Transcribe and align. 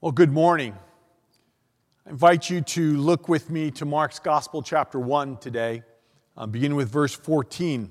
Well, 0.00 0.12
good 0.12 0.30
morning. 0.30 0.78
I 2.06 2.10
invite 2.10 2.48
you 2.48 2.60
to 2.60 2.96
look 2.98 3.28
with 3.28 3.50
me 3.50 3.72
to 3.72 3.84
Mark's 3.84 4.20
Gospel, 4.20 4.62
chapter 4.62 5.00
1 5.00 5.38
today, 5.38 5.82
uh, 6.36 6.46
beginning 6.46 6.76
with 6.76 6.88
verse 6.88 7.12
14. 7.12 7.90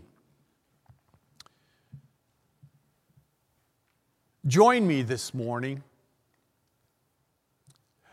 Join 4.45 4.87
me 4.87 5.01
this 5.01 5.33
morning 5.33 5.83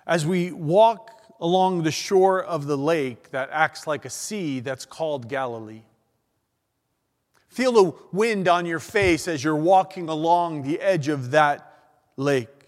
as 0.09 0.27
we 0.27 0.51
walk 0.51 1.13
along 1.41 1.85
the 1.85 1.93
shore 1.93 2.43
of 2.43 2.67
the 2.67 2.77
lake 2.77 3.31
that 3.31 3.49
acts 3.53 3.87
like 3.87 4.05
a 4.05 4.11
sea 4.11 4.59
that's 4.59 4.85
called 4.85 5.29
Galilee. 5.29 5.85
Feel 7.47 7.71
the 7.71 7.93
wind 8.11 8.49
on 8.49 8.67
your 8.67 8.81
face 8.81 9.29
as 9.29 9.45
you're 9.45 9.55
walking 9.55 10.09
along 10.09 10.65
the 10.65 10.81
edge 10.81 11.07
of 11.07 11.31
that 11.31 11.93
lake. 12.17 12.64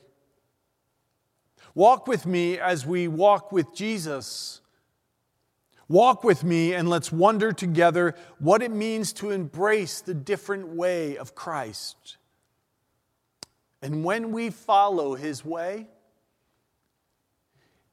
Walk 1.77 2.07
with 2.07 2.25
me 2.25 2.59
as 2.59 2.87
we 2.87 3.07
walk 3.07 3.53
with 3.53 3.75
Jesus. 3.75 4.63
Walk 5.89 6.25
with 6.25 6.43
me 6.43 6.73
and 6.73 6.89
let's 6.89 7.13
wonder 7.13 7.53
together 7.53 8.15
what 8.39 8.63
it 8.63 8.71
means 8.71 9.13
to 9.13 9.31
embrace 9.31 10.01
the 10.01 10.15
different 10.15 10.69
way 10.69 11.19
of 11.19 11.35
Christ. 11.35 12.17
And 13.83 14.05
when 14.05 14.33
we 14.33 14.49
follow 14.49 15.17
his 15.17 15.45
way, 15.45 15.87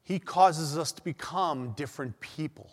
he 0.01 0.17
causes 0.17 0.77
us 0.77 0.93
to 0.93 1.01
become 1.01 1.71
different 1.71 2.21
people. 2.21 2.71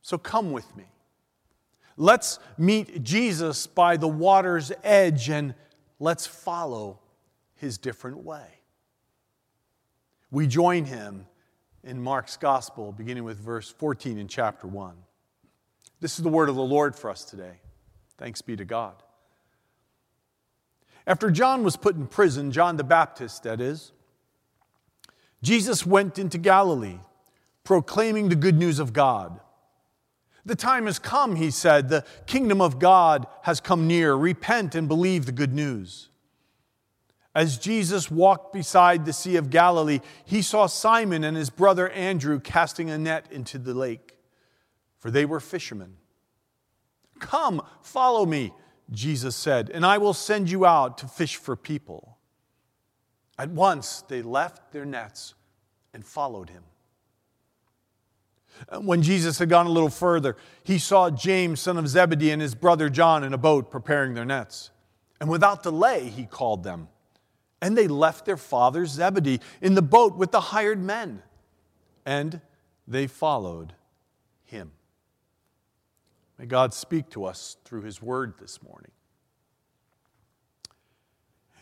So 0.00 0.16
come 0.16 0.52
with 0.52 0.76
me. 0.76 0.84
Let's 1.96 2.38
meet 2.56 3.02
Jesus 3.02 3.66
by 3.66 3.96
the 3.96 4.06
water's 4.06 4.70
edge 4.84 5.28
and 5.28 5.56
let's 5.98 6.24
follow 6.24 7.00
his 7.56 7.78
different 7.78 8.18
way 8.18 8.46
we 10.34 10.48
join 10.48 10.84
him 10.84 11.26
in 11.84 12.02
Mark's 12.02 12.36
gospel, 12.36 12.90
beginning 12.90 13.22
with 13.22 13.38
verse 13.38 13.70
14 13.70 14.18
in 14.18 14.26
chapter 14.26 14.66
1. 14.66 14.92
This 16.00 16.18
is 16.18 16.24
the 16.24 16.28
word 16.28 16.48
of 16.48 16.56
the 16.56 16.62
Lord 16.62 16.96
for 16.96 17.08
us 17.08 17.24
today. 17.24 17.60
Thanks 18.18 18.42
be 18.42 18.56
to 18.56 18.64
God. 18.64 18.94
After 21.06 21.30
John 21.30 21.62
was 21.62 21.76
put 21.76 21.94
in 21.94 22.08
prison, 22.08 22.50
John 22.50 22.76
the 22.76 22.82
Baptist, 22.82 23.44
that 23.44 23.60
is, 23.60 23.92
Jesus 25.40 25.86
went 25.86 26.18
into 26.18 26.36
Galilee, 26.36 26.98
proclaiming 27.62 28.28
the 28.28 28.34
good 28.34 28.58
news 28.58 28.80
of 28.80 28.92
God. 28.92 29.38
The 30.44 30.56
time 30.56 30.86
has 30.86 30.98
come, 30.98 31.36
he 31.36 31.52
said. 31.52 31.88
The 31.88 32.04
kingdom 32.26 32.60
of 32.60 32.80
God 32.80 33.28
has 33.42 33.60
come 33.60 33.86
near. 33.86 34.14
Repent 34.16 34.74
and 34.74 34.88
believe 34.88 35.26
the 35.26 35.32
good 35.32 35.54
news. 35.54 36.08
As 37.34 37.58
Jesus 37.58 38.10
walked 38.10 38.52
beside 38.52 39.04
the 39.04 39.12
Sea 39.12 39.36
of 39.36 39.50
Galilee, 39.50 40.00
he 40.24 40.40
saw 40.40 40.66
Simon 40.66 41.24
and 41.24 41.36
his 41.36 41.50
brother 41.50 41.88
Andrew 41.90 42.38
casting 42.38 42.90
a 42.90 42.98
net 42.98 43.26
into 43.30 43.58
the 43.58 43.74
lake, 43.74 44.16
for 44.98 45.10
they 45.10 45.24
were 45.24 45.40
fishermen. 45.40 45.96
Come, 47.18 47.62
follow 47.82 48.24
me, 48.24 48.52
Jesus 48.90 49.34
said, 49.34 49.68
and 49.70 49.84
I 49.84 49.98
will 49.98 50.14
send 50.14 50.48
you 50.48 50.64
out 50.64 50.98
to 50.98 51.08
fish 51.08 51.36
for 51.36 51.56
people. 51.56 52.18
At 53.36 53.50
once 53.50 54.02
they 54.02 54.22
left 54.22 54.72
their 54.72 54.84
nets 54.84 55.34
and 55.92 56.04
followed 56.04 56.50
him. 56.50 56.62
When 58.80 59.02
Jesus 59.02 59.40
had 59.40 59.48
gone 59.48 59.66
a 59.66 59.70
little 59.70 59.90
further, 59.90 60.36
he 60.62 60.78
saw 60.78 61.10
James, 61.10 61.58
son 61.58 61.76
of 61.76 61.88
Zebedee, 61.88 62.30
and 62.30 62.40
his 62.40 62.54
brother 62.54 62.88
John 62.88 63.24
in 63.24 63.34
a 63.34 63.38
boat 63.38 63.72
preparing 63.72 64.14
their 64.14 64.24
nets. 64.24 64.70
And 65.20 65.28
without 65.28 65.64
delay, 65.64 66.08
he 66.08 66.24
called 66.24 66.62
them. 66.62 66.88
And 67.64 67.78
they 67.78 67.88
left 67.88 68.26
their 68.26 68.36
father 68.36 68.84
Zebedee 68.84 69.40
in 69.62 69.74
the 69.74 69.80
boat 69.80 70.16
with 70.16 70.32
the 70.32 70.40
hired 70.40 70.82
men, 70.82 71.22
and 72.04 72.42
they 72.86 73.06
followed 73.06 73.72
him. 74.44 74.72
May 76.38 76.44
God 76.44 76.74
speak 76.74 77.08
to 77.12 77.24
us 77.24 77.56
through 77.64 77.80
his 77.80 78.02
word 78.02 78.34
this 78.38 78.62
morning. 78.62 78.90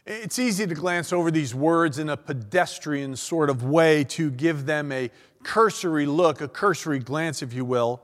It's 0.05 0.41
easy 0.41 0.67
to 0.67 0.75
glance 0.75 1.13
over 1.13 1.31
these 1.31 1.55
words 1.55 2.01
in 2.01 2.09
a 2.09 2.17
pedestrian 2.17 3.15
sort 3.15 3.49
of 3.49 3.63
way 3.63 4.03
to 4.03 4.33
give 4.33 4.67
them 4.67 4.91
a 4.91 5.09
cursory 5.45 6.07
look, 6.07 6.41
a 6.41 6.49
cursory 6.49 6.99
glance, 6.99 7.43
if 7.43 7.53
you 7.53 7.65
will. 7.65 8.03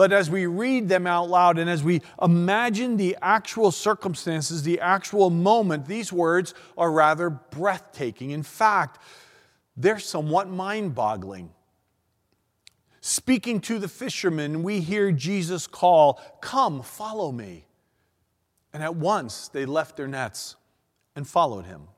But 0.00 0.14
as 0.14 0.30
we 0.30 0.46
read 0.46 0.88
them 0.88 1.06
out 1.06 1.28
loud 1.28 1.58
and 1.58 1.68
as 1.68 1.84
we 1.84 2.00
imagine 2.22 2.96
the 2.96 3.18
actual 3.20 3.70
circumstances, 3.70 4.62
the 4.62 4.80
actual 4.80 5.28
moment, 5.28 5.84
these 5.84 6.10
words 6.10 6.54
are 6.78 6.90
rather 6.90 7.28
breathtaking. 7.28 8.30
In 8.30 8.42
fact, 8.42 8.98
they're 9.76 9.98
somewhat 9.98 10.48
mind 10.48 10.94
boggling. 10.94 11.50
Speaking 13.02 13.60
to 13.60 13.78
the 13.78 13.88
fishermen, 13.88 14.62
we 14.62 14.80
hear 14.80 15.12
Jesus 15.12 15.66
call, 15.66 16.18
Come, 16.40 16.80
follow 16.80 17.30
me. 17.30 17.66
And 18.72 18.82
at 18.82 18.96
once 18.96 19.48
they 19.48 19.66
left 19.66 19.98
their 19.98 20.08
nets 20.08 20.56
and 21.14 21.28
followed 21.28 21.66
him. 21.66 21.88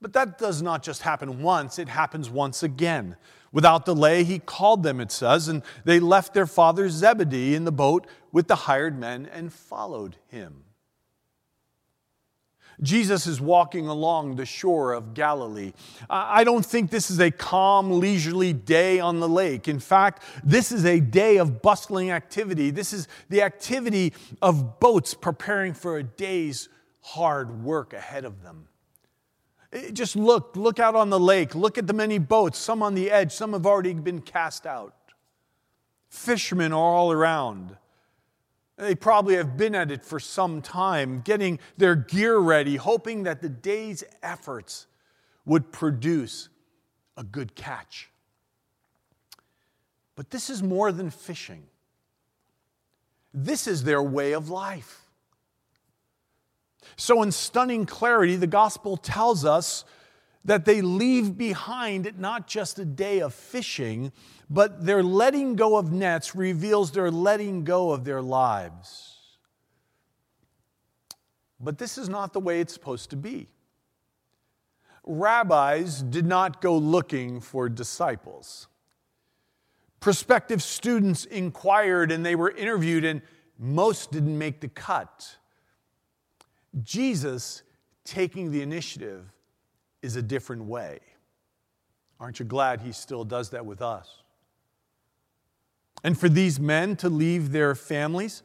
But 0.00 0.14
that 0.14 0.38
does 0.38 0.62
not 0.62 0.82
just 0.82 1.02
happen 1.02 1.42
once, 1.42 1.78
it 1.78 1.88
happens 1.88 2.30
once 2.30 2.62
again. 2.62 3.16
Without 3.52 3.84
delay, 3.84 4.24
he 4.24 4.38
called 4.38 4.82
them, 4.82 5.00
it 5.00 5.10
says, 5.10 5.48
and 5.48 5.62
they 5.84 6.00
left 6.00 6.34
their 6.34 6.46
father 6.46 6.88
Zebedee 6.88 7.54
in 7.54 7.64
the 7.64 7.72
boat 7.72 8.06
with 8.32 8.48
the 8.48 8.54
hired 8.54 8.98
men 8.98 9.26
and 9.26 9.52
followed 9.52 10.16
him. 10.28 10.64
Jesus 12.82 13.26
is 13.26 13.40
walking 13.40 13.88
along 13.88 14.36
the 14.36 14.46
shore 14.46 14.94
of 14.94 15.12
Galilee. 15.12 15.72
I 16.08 16.44
don't 16.44 16.64
think 16.64 16.90
this 16.90 17.10
is 17.10 17.20
a 17.20 17.30
calm, 17.30 18.00
leisurely 18.00 18.54
day 18.54 19.00
on 19.00 19.20
the 19.20 19.28
lake. 19.28 19.68
In 19.68 19.80
fact, 19.80 20.22
this 20.42 20.72
is 20.72 20.86
a 20.86 20.98
day 20.98 21.36
of 21.36 21.60
bustling 21.60 22.10
activity. 22.10 22.70
This 22.70 22.94
is 22.94 23.06
the 23.28 23.42
activity 23.42 24.14
of 24.40 24.80
boats 24.80 25.12
preparing 25.12 25.74
for 25.74 25.98
a 25.98 26.02
day's 26.02 26.70
hard 27.02 27.62
work 27.62 27.92
ahead 27.92 28.24
of 28.24 28.42
them. 28.42 28.66
Eh, 29.72 29.90
just 29.92 30.16
look, 30.16 30.56
look 30.56 30.78
out 30.78 30.94
on 30.94 31.10
the 31.10 31.20
lake, 31.20 31.54
look 31.54 31.78
at 31.78 31.86
the 31.86 31.92
many 31.92 32.18
boats, 32.18 32.58
some 32.58 32.82
on 32.82 32.94
the 32.94 33.10
edge, 33.10 33.32
some 33.32 33.52
have 33.52 33.66
already 33.66 33.94
been 33.94 34.20
cast 34.20 34.66
out. 34.66 34.94
Fishermen 36.08 36.72
are 36.72 36.76
all 36.78 37.12
around. 37.12 37.76
They 38.76 38.94
probably 38.94 39.36
have 39.36 39.56
been 39.56 39.74
at 39.74 39.90
it 39.90 40.04
for 40.04 40.18
some 40.18 40.62
time, 40.62 41.20
getting 41.20 41.58
their 41.76 41.94
gear 41.94 42.38
ready, 42.38 42.76
hoping 42.76 43.24
that 43.24 43.42
the 43.42 43.48
day's 43.48 44.02
efforts 44.22 44.86
would 45.44 45.70
produce 45.70 46.48
a 47.16 47.22
good 47.22 47.54
catch. 47.54 48.10
But 50.16 50.30
this 50.30 50.50
is 50.50 50.62
more 50.62 50.92
than 50.92 51.10
fishing. 51.10 51.62
This 53.32 53.66
is 53.66 53.84
their 53.84 54.02
way 54.02 54.32
of 54.32 54.48
life. 54.48 55.09
So, 56.96 57.22
in 57.22 57.32
stunning 57.32 57.86
clarity, 57.86 58.36
the 58.36 58.46
gospel 58.46 58.96
tells 58.96 59.44
us 59.44 59.84
that 60.44 60.64
they 60.64 60.80
leave 60.80 61.36
behind 61.36 62.18
not 62.18 62.46
just 62.46 62.78
a 62.78 62.84
day 62.84 63.20
of 63.20 63.34
fishing, 63.34 64.12
but 64.48 64.84
their 64.84 65.02
letting 65.02 65.54
go 65.54 65.76
of 65.76 65.92
nets 65.92 66.34
reveals 66.34 66.92
their 66.92 67.10
letting 67.10 67.64
go 67.64 67.92
of 67.92 68.04
their 68.04 68.22
lives. 68.22 69.18
But 71.60 71.78
this 71.78 71.98
is 71.98 72.08
not 72.08 72.32
the 72.32 72.40
way 72.40 72.60
it's 72.60 72.72
supposed 72.72 73.10
to 73.10 73.16
be. 73.16 73.48
Rabbis 75.04 76.02
did 76.02 76.26
not 76.26 76.60
go 76.60 76.76
looking 76.76 77.40
for 77.40 77.68
disciples. 77.68 78.66
Prospective 80.00 80.62
students 80.62 81.26
inquired 81.26 82.10
and 82.10 82.24
they 82.24 82.34
were 82.34 82.50
interviewed, 82.50 83.04
and 83.04 83.20
most 83.58 84.10
didn't 84.10 84.38
make 84.38 84.60
the 84.60 84.68
cut. 84.68 85.36
Jesus 86.82 87.62
taking 88.04 88.50
the 88.50 88.62
initiative 88.62 89.24
is 90.02 90.16
a 90.16 90.22
different 90.22 90.64
way. 90.64 91.00
Aren't 92.18 92.38
you 92.38 92.44
glad 92.44 92.80
he 92.80 92.92
still 92.92 93.24
does 93.24 93.50
that 93.50 93.64
with 93.64 93.82
us? 93.82 94.22
And 96.04 96.18
for 96.18 96.28
these 96.28 96.58
men 96.58 96.96
to 96.96 97.08
leave 97.08 97.52
their 97.52 97.74
families, 97.74 98.42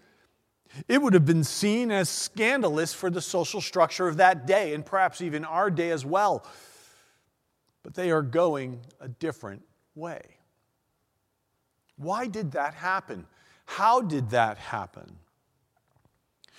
it 0.87 1.01
would 1.01 1.13
have 1.13 1.25
been 1.25 1.43
seen 1.43 1.91
as 1.91 2.09
scandalous 2.09 2.93
for 2.93 3.09
the 3.09 3.21
social 3.21 3.61
structure 3.61 4.07
of 4.07 4.17
that 4.17 4.45
day 4.45 4.73
and 4.73 4.85
perhaps 4.85 5.21
even 5.21 5.45
our 5.45 5.69
day 5.69 5.91
as 5.91 6.05
well. 6.05 6.45
But 7.83 7.93
they 7.93 8.11
are 8.11 8.21
going 8.21 8.81
a 8.99 9.07
different 9.07 9.61
way. 9.93 10.21
Why 11.97 12.27
did 12.27 12.51
that 12.51 12.73
happen? 12.73 13.25
How 13.65 14.01
did 14.01 14.31
that 14.31 14.57
happen? 14.57 15.17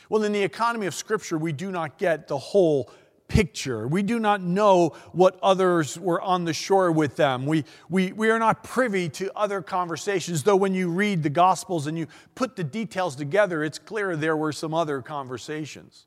Well, 0.09 0.23
in 0.23 0.33
the 0.33 0.43
economy 0.43 0.87
of 0.87 0.95
Scripture, 0.95 1.39
we 1.39 1.53
do 1.53 1.71
not 1.71 1.99
get 1.99 2.29
the 2.29 2.39
whole 2.39 2.91
picture. 3.29 3.89
We 3.89 4.03
do 4.03 4.19
not 4.19 4.41
know 4.41 4.91
what 5.13 5.39
others 5.43 5.99
were 5.99 6.21
on 6.21 6.45
the 6.45 6.53
shore 6.53 6.93
with 6.93 7.17
them. 7.17 7.47
We, 7.47 7.65
we, 7.89 8.13
we 8.13 8.31
are 8.31 8.39
not 8.39 8.63
privy 8.63 9.09
to 9.11 9.37
other 9.37 9.63
conversations, 9.63 10.43
though, 10.43 10.57
when 10.57 10.75
you 10.75 10.91
read 10.91 11.23
the 11.23 11.31
Gospels 11.31 11.87
and 11.87 11.99
you 11.99 12.07
put 12.35 12.57
the 12.57 12.65
details 12.65 13.17
together, 13.17 13.65
it's 13.65 13.79
clear 13.79 14.17
there 14.17 14.37
were 14.37 14.53
some 14.53 14.75
other 14.75 15.03
conversations. 15.03 16.07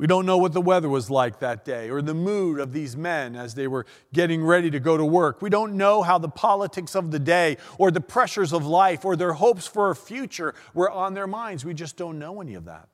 We 0.00 0.06
don't 0.06 0.24
know 0.24 0.38
what 0.38 0.54
the 0.54 0.62
weather 0.62 0.88
was 0.88 1.10
like 1.10 1.40
that 1.40 1.62
day 1.62 1.90
or 1.90 2.00
the 2.00 2.14
mood 2.14 2.58
of 2.58 2.72
these 2.72 2.96
men 2.96 3.36
as 3.36 3.54
they 3.54 3.68
were 3.68 3.84
getting 4.14 4.42
ready 4.42 4.70
to 4.70 4.80
go 4.80 4.96
to 4.96 5.04
work. 5.04 5.42
We 5.42 5.50
don't 5.50 5.74
know 5.74 6.00
how 6.00 6.16
the 6.16 6.30
politics 6.30 6.96
of 6.96 7.10
the 7.10 7.18
day 7.18 7.58
or 7.76 7.90
the 7.90 8.00
pressures 8.00 8.54
of 8.54 8.64
life 8.64 9.04
or 9.04 9.14
their 9.14 9.34
hopes 9.34 9.66
for 9.66 9.90
a 9.90 9.94
future 9.94 10.54
were 10.72 10.90
on 10.90 11.12
their 11.12 11.26
minds. 11.26 11.66
We 11.66 11.74
just 11.74 11.98
don't 11.98 12.18
know 12.18 12.40
any 12.40 12.54
of 12.54 12.64
that. 12.64 12.88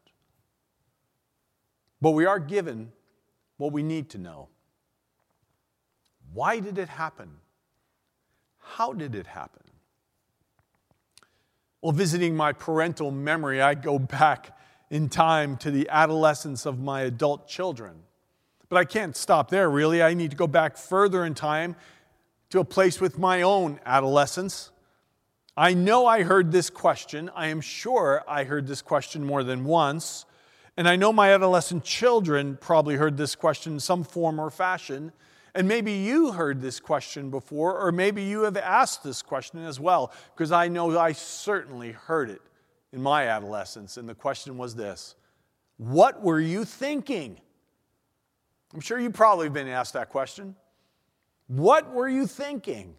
But 2.01 2.11
we 2.11 2.27
are 2.27 2.41
given 2.41 2.91
what 3.57 3.71
we 3.71 3.85
need 3.85 4.11
to 4.11 4.19
know. 4.19 4.49
Why 6.33 6.59
did 6.59 6.77
it 6.77 6.89
happen? 6.89 7.37
How 8.59 8.93
did 8.93 9.15
it 9.15 9.29
happen? 9.29 9.63
Well, 11.81 11.93
visiting 11.93 12.35
my 12.35 12.53
parental 12.53 13.13
memory, 13.13 13.63
I 13.63 13.75
go 13.75 13.97
back 13.97 14.56
in 14.91 15.09
time 15.09 15.57
to 15.59 15.71
the 15.71 15.89
adolescence 15.91 16.67
of 16.67 16.79
my 16.79 17.03
adult 17.03 17.49
children. 17.49 18.03
But 18.69 18.79
I 18.79 18.85
can't 18.85 19.17
stop 19.17 19.51
there, 19.51 19.71
really. 19.71 20.03
I 20.03 20.15
need 20.15 20.31
to 20.33 20.37
go 20.37 20.47
back 20.47 20.77
further 20.77 21.25
in 21.25 21.35
time 21.35 21.77
to 22.51 22.61
a 22.61 22.65
place 22.65 23.01
with 23.01 23.19
my 23.19 23.43
own 23.43 23.81
adolescence. 23.85 24.71
I 25.57 25.75
know 25.75 26.07
I 26.07 26.23
heard 26.23 26.53
this 26.53 26.71
question. 26.71 27.31
I 27.35 27.49
am 27.49 27.61
sure 27.61 28.23
I 28.29 28.45
heard 28.45 28.67
this 28.67 28.83
question 28.83 29.25
more 29.25 29.43
than 29.43 29.65
once. 29.65 30.27
And 30.77 30.89
I 30.89 30.97
know 30.97 31.13
my 31.13 31.33
adolescent 31.33 31.85
children 31.85 32.59
probably 32.61 32.97
heard 32.97 33.17
this 33.17 33.35
question 33.35 33.75
in 33.75 33.81
some 33.81 34.05
form 34.05 34.39
or 34.39 34.51
fashion. 34.51 35.13
And 35.55 35.67
maybe 35.67 35.93
you 35.93 36.33
heard 36.33 36.61
this 36.61 36.81
question 36.81 37.31
before, 37.31 37.81
or 37.81 37.91
maybe 37.91 38.23
you 38.23 38.43
have 38.43 38.59
asked 38.59 39.03
this 39.03 39.23
question 39.23 39.65
as 39.65 39.81
well, 39.81 40.13
because 40.35 40.53
I 40.53 40.69
know 40.69 40.99
I 40.99 41.13
certainly 41.13 41.93
heard 41.93 42.29
it 42.29 42.43
in 42.97 43.03
my 43.03 43.29
adolescence, 43.29 43.99
and 43.99 44.09
the 44.09 44.15
question 44.15 44.57
was 44.57 44.75
this 44.75 45.15
What 45.77 46.23
were 46.23 46.41
you 46.41 46.65
thinking? 46.65 47.39
I'm 48.75 48.81
sure 48.81 48.99
you've 48.99 49.13
probably 49.13 49.49
been 49.49 49.69
asked 49.69 49.93
that 49.93 50.09
question. 50.09 50.57
What 51.47 51.93
were 51.93 52.09
you 52.09 52.27
thinking? 52.27 52.97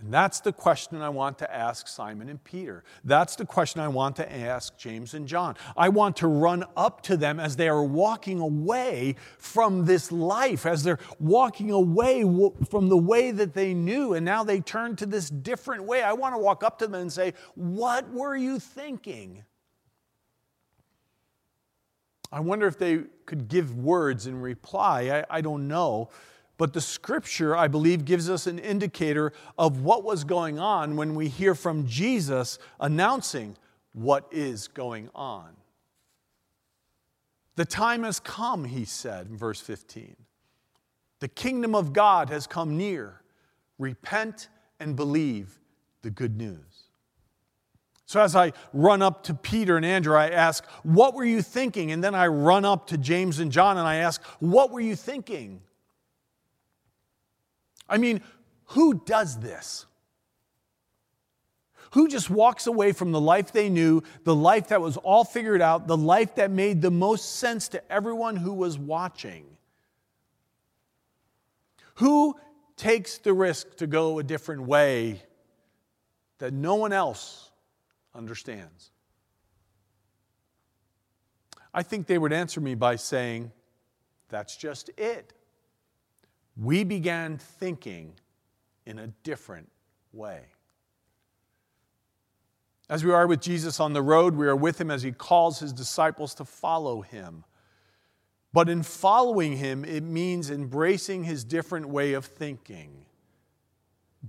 And 0.00 0.14
that's 0.14 0.40
the 0.40 0.52
question 0.52 1.02
I 1.02 1.10
want 1.10 1.38
to 1.38 1.54
ask 1.54 1.86
Simon 1.86 2.30
and 2.30 2.42
Peter. 2.42 2.84
That's 3.04 3.36
the 3.36 3.44
question 3.44 3.82
I 3.82 3.88
want 3.88 4.16
to 4.16 4.34
ask 4.34 4.76
James 4.78 5.12
and 5.12 5.28
John. 5.28 5.56
I 5.76 5.90
want 5.90 6.16
to 6.18 6.26
run 6.26 6.64
up 6.74 7.02
to 7.02 7.18
them 7.18 7.38
as 7.38 7.56
they 7.56 7.68
are 7.68 7.84
walking 7.84 8.40
away 8.40 9.16
from 9.36 9.84
this 9.84 10.10
life, 10.10 10.64
as 10.64 10.84
they're 10.84 10.98
walking 11.18 11.70
away 11.70 12.22
from 12.70 12.88
the 12.88 12.96
way 12.96 13.30
that 13.30 13.52
they 13.52 13.74
knew, 13.74 14.14
and 14.14 14.24
now 14.24 14.42
they 14.42 14.60
turn 14.60 14.96
to 14.96 15.06
this 15.06 15.28
different 15.28 15.84
way. 15.84 16.02
I 16.02 16.14
want 16.14 16.34
to 16.34 16.38
walk 16.38 16.64
up 16.64 16.78
to 16.78 16.86
them 16.86 17.02
and 17.02 17.12
say, 17.12 17.34
What 17.54 18.10
were 18.10 18.34
you 18.34 18.58
thinking? 18.58 19.44
I 22.32 22.40
wonder 22.40 22.66
if 22.66 22.78
they 22.78 23.00
could 23.26 23.48
give 23.48 23.76
words 23.76 24.26
in 24.26 24.40
reply. 24.40 25.24
I, 25.30 25.38
I 25.38 25.40
don't 25.42 25.68
know. 25.68 26.08
But 26.60 26.74
the 26.74 26.80
scripture, 26.82 27.56
I 27.56 27.68
believe, 27.68 28.04
gives 28.04 28.28
us 28.28 28.46
an 28.46 28.58
indicator 28.58 29.32
of 29.56 29.80
what 29.80 30.04
was 30.04 30.24
going 30.24 30.58
on 30.58 30.94
when 30.94 31.14
we 31.14 31.28
hear 31.28 31.54
from 31.54 31.86
Jesus 31.86 32.58
announcing 32.78 33.56
what 33.94 34.28
is 34.30 34.68
going 34.68 35.08
on. 35.14 35.56
The 37.56 37.64
time 37.64 38.02
has 38.02 38.20
come, 38.20 38.66
he 38.66 38.84
said 38.84 39.28
in 39.28 39.38
verse 39.38 39.58
15. 39.58 40.16
The 41.20 41.28
kingdom 41.28 41.74
of 41.74 41.94
God 41.94 42.28
has 42.28 42.46
come 42.46 42.76
near. 42.76 43.22
Repent 43.78 44.50
and 44.78 44.94
believe 44.94 45.58
the 46.02 46.10
good 46.10 46.36
news. 46.36 46.90
So, 48.04 48.20
as 48.20 48.36
I 48.36 48.52
run 48.74 49.00
up 49.00 49.22
to 49.24 49.32
Peter 49.32 49.78
and 49.78 49.86
Andrew, 49.86 50.14
I 50.14 50.28
ask, 50.28 50.66
What 50.82 51.14
were 51.14 51.24
you 51.24 51.40
thinking? 51.40 51.90
And 51.90 52.04
then 52.04 52.14
I 52.14 52.26
run 52.26 52.66
up 52.66 52.88
to 52.88 52.98
James 52.98 53.38
and 53.38 53.50
John 53.50 53.78
and 53.78 53.88
I 53.88 53.96
ask, 53.96 54.22
What 54.40 54.70
were 54.70 54.80
you 54.82 54.94
thinking? 54.94 55.62
I 57.90 57.98
mean, 57.98 58.22
who 58.66 59.02
does 59.04 59.40
this? 59.40 59.84
Who 61.92 62.06
just 62.06 62.30
walks 62.30 62.68
away 62.68 62.92
from 62.92 63.10
the 63.10 63.20
life 63.20 63.50
they 63.50 63.68
knew, 63.68 64.04
the 64.22 64.34
life 64.34 64.68
that 64.68 64.80
was 64.80 64.96
all 64.96 65.24
figured 65.24 65.60
out, 65.60 65.88
the 65.88 65.96
life 65.96 66.36
that 66.36 66.52
made 66.52 66.80
the 66.80 66.90
most 66.90 67.36
sense 67.36 67.66
to 67.68 67.92
everyone 67.92 68.36
who 68.36 68.52
was 68.54 68.78
watching? 68.78 69.44
Who 71.94 72.38
takes 72.76 73.18
the 73.18 73.32
risk 73.34 73.76
to 73.78 73.88
go 73.88 74.20
a 74.20 74.22
different 74.22 74.62
way 74.62 75.20
that 76.38 76.52
no 76.52 76.76
one 76.76 76.92
else 76.92 77.50
understands? 78.14 78.92
I 81.74 81.82
think 81.82 82.06
they 82.06 82.18
would 82.18 82.32
answer 82.32 82.60
me 82.60 82.76
by 82.76 82.96
saying, 82.96 83.50
That's 84.28 84.56
just 84.56 84.90
it 84.96 85.32
we 86.56 86.84
began 86.84 87.38
thinking 87.38 88.14
in 88.86 88.98
a 88.98 89.08
different 89.22 89.70
way. 90.12 90.42
As 92.88 93.04
we 93.04 93.12
are 93.12 93.26
with 93.26 93.40
Jesus 93.40 93.78
on 93.78 93.92
the 93.92 94.02
road, 94.02 94.34
we 94.34 94.48
are 94.48 94.56
with 94.56 94.80
him 94.80 94.90
as 94.90 95.02
he 95.02 95.12
calls 95.12 95.60
his 95.60 95.72
disciples 95.72 96.34
to 96.34 96.44
follow 96.44 97.02
him. 97.02 97.44
But 98.52 98.68
in 98.68 98.82
following 98.82 99.56
him, 99.56 99.84
it 99.84 100.02
means 100.02 100.50
embracing 100.50 101.22
his 101.22 101.44
different 101.44 101.88
way 101.88 102.14
of 102.14 102.24
thinking. 102.24 103.04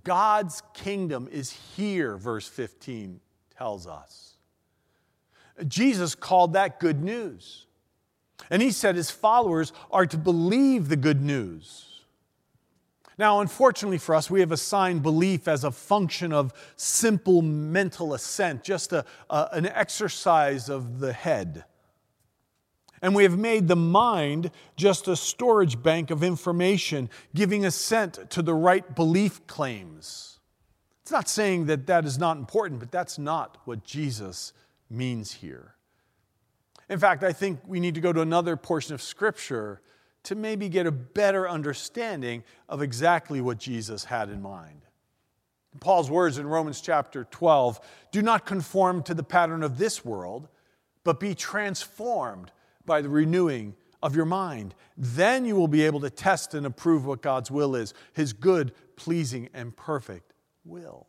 God's 0.04 0.62
kingdom 0.74 1.28
is 1.32 1.52
here, 1.76 2.18
verse 2.18 2.48
15 2.48 3.20
tells 3.58 3.88
us. 3.88 4.38
Jesus 5.68 6.16
called 6.16 6.54
that 6.54 6.80
good 6.80 7.04
news. 7.04 7.66
And 8.50 8.62
he 8.62 8.72
said 8.72 8.96
his 8.96 9.12
followers 9.12 9.74
are 9.92 10.06
to 10.06 10.18
believe 10.18 10.88
the 10.88 10.96
good 10.96 11.22
news. 11.22 11.91
Now, 13.22 13.42
unfortunately 13.42 14.00
for 14.00 14.16
us, 14.16 14.32
we 14.32 14.40
have 14.40 14.52
assigned 14.52 15.04
belief 15.04 15.48
as 15.48 15.64
a 15.64 15.70
function 15.70 16.34
of 16.34 16.52
simple 16.76 17.44
mental 17.44 18.16
assent, 18.16 18.64
just 18.64 18.94
a, 18.94 19.06
a, 19.30 19.48
an 19.52 19.68
exercise 19.68 20.70
of 20.70 21.00
the 21.00 21.14
head. 21.14 21.66
And 23.00 23.14
we 23.14 23.22
have 23.22 23.38
made 23.38 23.68
the 23.68 23.76
mind 23.76 24.50
just 24.76 25.08
a 25.08 25.16
storage 25.16 25.84
bank 25.84 26.10
of 26.10 26.24
information, 26.24 27.12
giving 27.36 27.64
assent 27.64 28.32
to 28.32 28.42
the 28.42 28.56
right 28.56 28.96
belief 28.96 29.46
claims. 29.46 30.40
It's 31.04 31.12
not 31.12 31.30
saying 31.30 31.68
that 31.68 31.86
that 31.86 32.06
is 32.06 32.18
not 32.18 32.38
important, 32.38 32.80
but 32.80 32.92
that's 32.92 33.20
not 33.20 33.60
what 33.66 33.84
Jesus 33.84 34.52
means 34.90 35.32
here. 35.32 35.76
In 36.90 36.98
fact, 36.98 37.24
I 37.24 37.34
think 37.34 37.60
we 37.68 37.80
need 37.80 37.94
to 37.94 38.02
go 38.02 38.14
to 38.14 38.22
another 38.22 38.58
portion 38.58 38.96
of 38.96 39.02
Scripture 39.04 39.80
to 40.24 40.36
maybe 40.36 40.70
get 40.70 40.86
a 40.86 40.92
better 40.92 41.50
understanding 41.50 42.44
of 42.70 42.82
exactly 42.82 43.42
what 43.42 43.58
Jesus 43.58 44.06
had 44.06 44.30
in 44.30 44.42
mind. 44.42 44.82
Paul's 45.80 46.12
words 46.12 46.38
in 46.38 46.46
Romans 46.48 46.82
chapter 46.82 47.24
12 47.24 47.80
do 48.12 48.22
not 48.22 48.46
conform 48.46 49.04
to 49.04 49.14
the 49.14 49.24
pattern 49.24 49.64
of 49.64 49.78
this 49.78 50.04
world, 50.04 50.50
but 51.04 51.20
be 51.20 51.34
transformed 51.34 52.52
by 52.86 53.02
the 53.02 53.10
renewing 53.10 53.76
of 54.04 54.16
your 54.16 54.26
mind. 54.26 54.76
Then 54.98 55.46
you 55.46 55.56
will 55.56 55.68
be 55.68 55.84
able 55.84 56.02
to 56.02 56.10
test 56.10 56.54
and 56.54 56.66
approve 56.66 57.06
what 57.06 57.22
God's 57.22 57.50
will 57.50 57.76
is, 57.76 57.94
his 58.14 58.34
good, 58.34 58.74
pleasing, 58.96 59.50
and 59.54 59.76
perfect 59.76 60.34
will. 60.66 61.08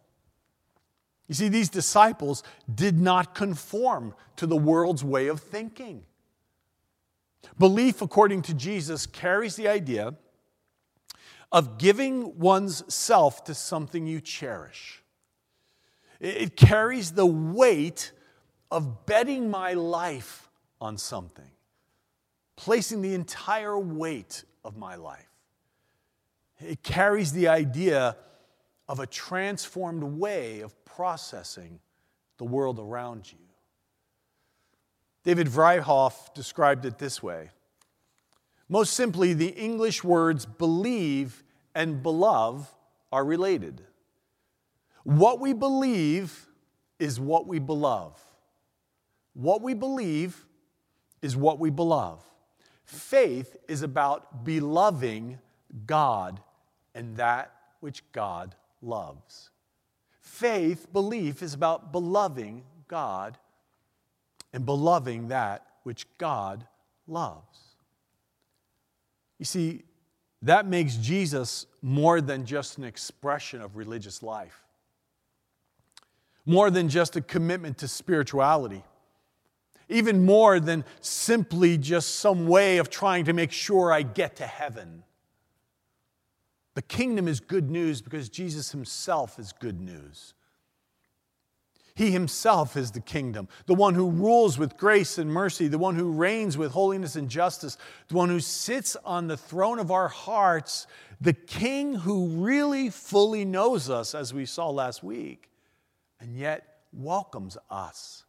You 1.29 1.35
see, 1.35 1.49
these 1.49 1.69
disciples 1.69 2.43
did 2.73 3.01
not 3.01 3.35
conform 3.35 4.15
to 4.37 4.47
the 4.47 4.57
world's 4.57 5.03
way 5.03 5.29
of 5.29 5.41
thinking. 5.41 6.05
Belief, 7.59 8.03
according 8.03 8.43
to 8.43 8.55
Jesus, 8.55 9.07
carries 9.07 9.57
the 9.57 9.69
idea 9.69 10.15
of 11.51 11.79
giving 11.79 12.39
one's 12.39 12.83
self 12.93 13.45
to 13.45 13.55
something 13.55 14.07
you 14.07 14.21
cherish. 14.21 15.03
It 16.19 16.57
carries 16.57 17.13
the 17.13 17.27
weight 17.27 18.13
of 18.71 19.07
betting 19.07 19.51
my 19.51 19.75
life 19.75 20.49
on 20.81 20.97
something, 20.97 21.51
placing 22.57 23.03
the 23.03 23.15
entire 23.15 23.79
weight 23.79 24.45
of 24.65 24.77
my 24.77 24.95
life. 24.95 25.29
It 26.59 26.83
carries 26.83 27.33
the 27.33 27.49
idea 27.49 28.17
of 28.89 29.01
a 29.01 29.07
transformed 29.07 30.03
way 30.03 30.61
of 30.61 30.85
processing 30.85 31.81
the 32.39 32.45
world 32.45 32.79
around 32.79 33.31
you. 33.31 33.39
David 35.25 35.47
Vryhof 35.47 36.35
described 36.35 36.85
it 36.85 36.99
this 36.99 37.23
way 37.23 37.51
Most 38.69 38.95
simply, 38.95 39.35
the 39.35 39.49
English 39.49 40.03
words 40.03 40.47
believe 40.47 41.43
and 41.75 42.03
beloved 42.03 42.69
are 43.11 43.25
related. 43.25 43.83
What 45.05 45.41
we 45.41 45.53
believe 45.53 46.47
is 46.99 47.19
what 47.19 47.47
we 47.47 47.59
beloved. 47.59 48.21
What 49.35 49.63
we 49.63 49.75
believe 49.75 50.47
is 51.23 51.37
what 51.37 51.59
we 51.59 51.71
beloved. 51.71 52.23
Faith 52.85 53.57
is 53.69 53.83
about 53.83 54.45
beloving 54.45 55.39
God 55.87 56.41
and 56.95 57.17
that 57.17 57.53
which 57.81 58.03
God 58.13 58.55
loves. 58.83 59.51
Faith, 60.21 60.93
belief, 60.93 61.43
is 61.43 61.55
about 61.55 61.93
beloving 61.93 62.65
God 62.89 63.39
and 64.53 64.67
beloving 64.67 65.29
that 65.29 65.67
which 65.83 66.07
God 66.19 66.67
loves. 67.07 67.59
You 69.39 69.45
see, 69.45 69.83
that 70.43 70.67
makes 70.67 70.97
Jesus 70.97 71.67
more 71.81 72.21
than 72.21 72.45
just 72.45 72.79
an 72.79 72.85
expression 72.85 73.61
of 73.61 73.77
religious 73.77 74.23
life, 74.23 74.65
more 76.45 76.71
than 76.71 76.89
just 76.89 77.17
a 77.17 77.21
commitment 77.21 77.79
to 77.79 77.89
spirituality, 77.89 78.83
even 79.89 80.25
more 80.25 80.59
than 80.59 80.85
simply 81.01 81.79
just 81.79 82.17
some 82.17 82.47
way 82.47 82.79
of 82.79 82.91
trying 82.91 83.25
to 83.27 83.33
make 83.33 83.53
sure 83.53 83.93
I 83.93 84.03
get 84.03 84.37
to 84.37 84.47
heaven. 84.47 85.05
The 86.75 86.83
kingdom 86.83 87.29
is 87.29 87.39
good 87.41 87.71
news 87.71 88.01
because 88.01 88.29
Jesus 88.29 88.73
himself 88.73 89.39
is 89.39 89.53
good 89.53 89.81
news. 89.81 90.35
He 91.95 92.11
himself 92.11 92.77
is 92.77 92.93
the 92.93 93.01
kingdom, 93.01 93.49
the 93.67 93.75
one 93.75 93.95
who 93.95 94.11
rules 94.11 94.59
with 94.59 94.79
grace 94.79 95.19
and 95.19 95.31
mercy, 95.31 95.69
the 95.69 95.79
one 95.79 95.95
who 95.95 96.11
reigns 96.11 96.57
with 96.57 96.73
holiness 96.73 97.17
and 97.17 97.29
justice, 97.29 97.77
the 98.09 98.15
one 98.15 98.31
who 98.31 98.41
sits 98.41 98.97
on 99.05 99.27
the 99.27 99.37
throne 99.37 99.79
of 99.79 99.91
our 99.91 100.09
hearts, 100.09 100.87
the 101.21 101.35
king 101.35 101.95
who 101.95 102.29
really 102.45 102.89
fully 102.89 103.45
knows 103.45 103.91
us, 103.91 104.15
as 104.15 104.33
we 104.33 104.47
saw 104.47 104.71
last 104.71 105.03
week, 105.03 105.51
and 106.19 106.35
yet 106.35 106.79
welcomes 106.93 107.59
us. 107.71 108.25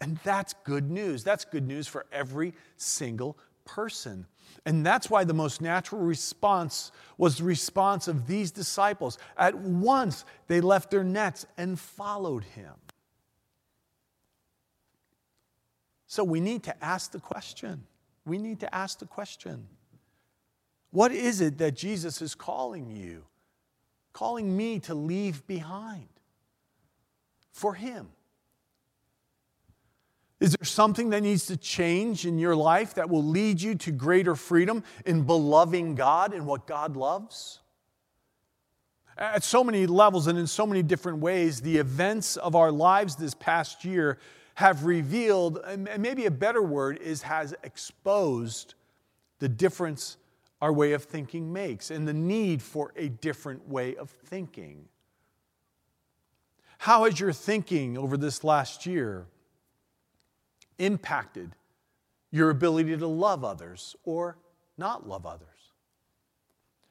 And 0.00 0.18
that's 0.24 0.54
good 0.64 0.90
news. 0.90 1.24
That's 1.24 1.44
good 1.44 1.66
news 1.66 1.86
for 1.86 2.06
every 2.12 2.54
single 2.76 3.36
person. 3.64 4.26
And 4.64 4.84
that's 4.84 5.10
why 5.10 5.24
the 5.24 5.34
most 5.34 5.60
natural 5.60 6.00
response 6.00 6.92
was 7.18 7.38
the 7.38 7.44
response 7.44 8.08
of 8.08 8.26
these 8.26 8.50
disciples. 8.50 9.18
At 9.36 9.56
once, 9.56 10.24
they 10.46 10.60
left 10.60 10.90
their 10.90 11.04
nets 11.04 11.46
and 11.58 11.78
followed 11.78 12.44
him. 12.44 12.72
So 16.10 16.24
we 16.24 16.40
need 16.40 16.64
to 16.64 16.84
ask 16.84 17.12
the 17.12 17.20
question. 17.20 17.84
We 18.24 18.36
need 18.36 18.58
to 18.60 18.74
ask 18.74 18.98
the 18.98 19.06
question 19.06 19.68
What 20.90 21.12
is 21.12 21.40
it 21.40 21.58
that 21.58 21.76
Jesus 21.76 22.20
is 22.20 22.34
calling 22.34 22.90
you, 22.90 23.22
calling 24.12 24.56
me 24.56 24.80
to 24.80 24.94
leave 24.94 25.46
behind 25.46 26.08
for 27.52 27.74
Him? 27.74 28.08
Is 30.40 30.56
there 30.58 30.64
something 30.64 31.10
that 31.10 31.22
needs 31.22 31.46
to 31.46 31.56
change 31.56 32.26
in 32.26 32.40
your 32.40 32.56
life 32.56 32.94
that 32.94 33.08
will 33.08 33.24
lead 33.24 33.62
you 33.62 33.76
to 33.76 33.92
greater 33.92 34.34
freedom 34.34 34.82
in 35.06 35.22
beloving 35.22 35.94
God 35.94 36.34
and 36.34 36.44
what 36.44 36.66
God 36.66 36.96
loves? 36.96 37.60
At 39.16 39.44
so 39.44 39.62
many 39.62 39.86
levels 39.86 40.26
and 40.26 40.36
in 40.36 40.48
so 40.48 40.66
many 40.66 40.82
different 40.82 41.18
ways, 41.18 41.60
the 41.60 41.76
events 41.76 42.36
of 42.36 42.56
our 42.56 42.72
lives 42.72 43.14
this 43.14 43.34
past 43.34 43.84
year 43.84 44.18
have 44.60 44.84
revealed, 44.84 45.58
and 45.66 45.88
maybe 45.98 46.26
a 46.26 46.30
better 46.30 46.60
word 46.60 46.98
is 46.98 47.22
has 47.22 47.54
exposed 47.62 48.74
the 49.38 49.48
difference 49.48 50.18
our 50.60 50.70
way 50.70 50.92
of 50.92 51.02
thinking 51.02 51.50
makes 51.50 51.90
and 51.90 52.06
the 52.06 52.12
need 52.12 52.60
for 52.60 52.92
a 52.94 53.08
different 53.08 53.66
way 53.66 53.96
of 53.96 54.10
thinking. 54.10 54.84
How 56.76 57.04
has 57.04 57.18
your 57.18 57.32
thinking 57.32 57.96
over 57.96 58.18
this 58.18 58.44
last 58.44 58.84
year 58.84 59.26
impacted 60.78 61.56
your 62.30 62.50
ability 62.50 62.94
to 62.98 63.06
love 63.06 63.44
others 63.44 63.96
or 64.04 64.36
not 64.76 65.08
love 65.08 65.24
others? 65.24 65.46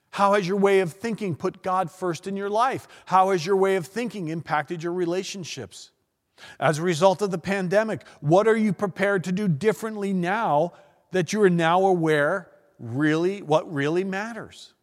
How 0.10 0.34
has 0.34 0.48
your 0.48 0.58
way 0.58 0.80
of 0.80 0.94
thinking 0.94 1.36
put 1.36 1.62
God 1.62 1.92
first 1.92 2.26
in 2.26 2.36
your 2.36 2.50
life? 2.50 2.88
How 3.06 3.30
has 3.30 3.46
your 3.46 3.58
way 3.58 3.76
of 3.76 3.86
thinking 3.86 4.30
impacted 4.30 4.82
your 4.82 4.94
relationships? 4.94 5.92
As 6.60 6.80
a 6.80 6.84
result 6.84 7.22
of 7.22 7.32
the 7.32 7.38
pandemic, 7.38 8.06
what 8.22 8.48
are 8.48 8.58
you 8.58 8.74
prepared 8.74 9.24
to 9.26 9.32
do 9.32 9.48
differently 9.48 10.14
now 10.14 10.74
that 11.12 11.34
you 11.34 11.42
are 11.42 11.50
now 11.50 11.86
aware 11.86 12.50
really 12.78 13.42
what 13.42 13.72
really 13.72 14.04
matters? 14.04 14.74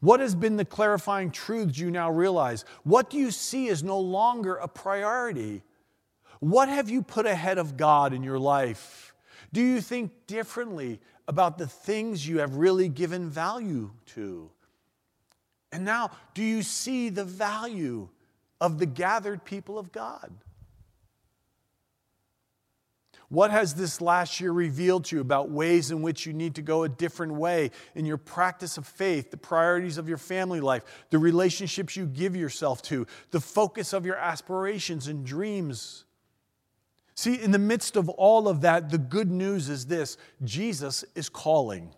What 0.00 0.20
has 0.20 0.34
been 0.34 0.56
the 0.56 0.64
clarifying 0.64 1.30
truths 1.30 1.78
you 1.78 1.90
now 1.90 2.10
realize? 2.10 2.64
What 2.84 3.10
do 3.10 3.18
you 3.18 3.30
see 3.30 3.66
is 3.66 3.82
no 3.82 3.98
longer 3.98 4.54
a 4.56 4.68
priority? 4.68 5.62
What 6.40 6.68
have 6.68 6.88
you 6.88 7.02
put 7.02 7.26
ahead 7.26 7.58
of 7.58 7.76
God 7.76 8.12
in 8.12 8.22
your 8.22 8.38
life? 8.38 9.14
Do 9.52 9.60
you 9.60 9.80
think 9.80 10.12
differently 10.26 11.00
about 11.26 11.58
the 11.58 11.66
things 11.66 12.26
you 12.26 12.38
have 12.38 12.56
really 12.56 12.88
given 12.88 13.28
value 13.28 13.90
to? 14.14 14.50
And 15.72 15.84
now, 15.84 16.10
do 16.32 16.42
you 16.42 16.62
see 16.62 17.08
the 17.08 17.24
value 17.24 18.08
of 18.60 18.78
the 18.78 18.86
gathered 18.86 19.44
people 19.44 19.78
of 19.78 19.92
God? 19.92 20.32
What 23.30 23.50
has 23.50 23.74
this 23.74 24.00
last 24.00 24.40
year 24.40 24.52
revealed 24.52 25.04
to 25.06 25.16
you 25.16 25.20
about 25.20 25.50
ways 25.50 25.90
in 25.90 26.00
which 26.00 26.24
you 26.24 26.32
need 26.32 26.54
to 26.54 26.62
go 26.62 26.84
a 26.84 26.88
different 26.88 27.34
way 27.34 27.72
in 27.94 28.06
your 28.06 28.16
practice 28.16 28.78
of 28.78 28.86
faith, 28.86 29.30
the 29.30 29.36
priorities 29.36 29.98
of 29.98 30.08
your 30.08 30.16
family 30.16 30.60
life, 30.60 30.82
the 31.10 31.18
relationships 31.18 31.94
you 31.94 32.06
give 32.06 32.34
yourself 32.34 32.80
to, 32.82 33.06
the 33.30 33.40
focus 33.40 33.92
of 33.92 34.06
your 34.06 34.16
aspirations 34.16 35.08
and 35.08 35.26
dreams? 35.26 36.04
See, 37.14 37.34
in 37.34 37.50
the 37.50 37.58
midst 37.58 37.96
of 37.96 38.08
all 38.08 38.48
of 38.48 38.62
that, 38.62 38.88
the 38.88 38.98
good 38.98 39.30
news 39.30 39.68
is 39.68 39.86
this 39.86 40.16
Jesus 40.42 41.04
is 41.14 41.28
calling. 41.28 41.94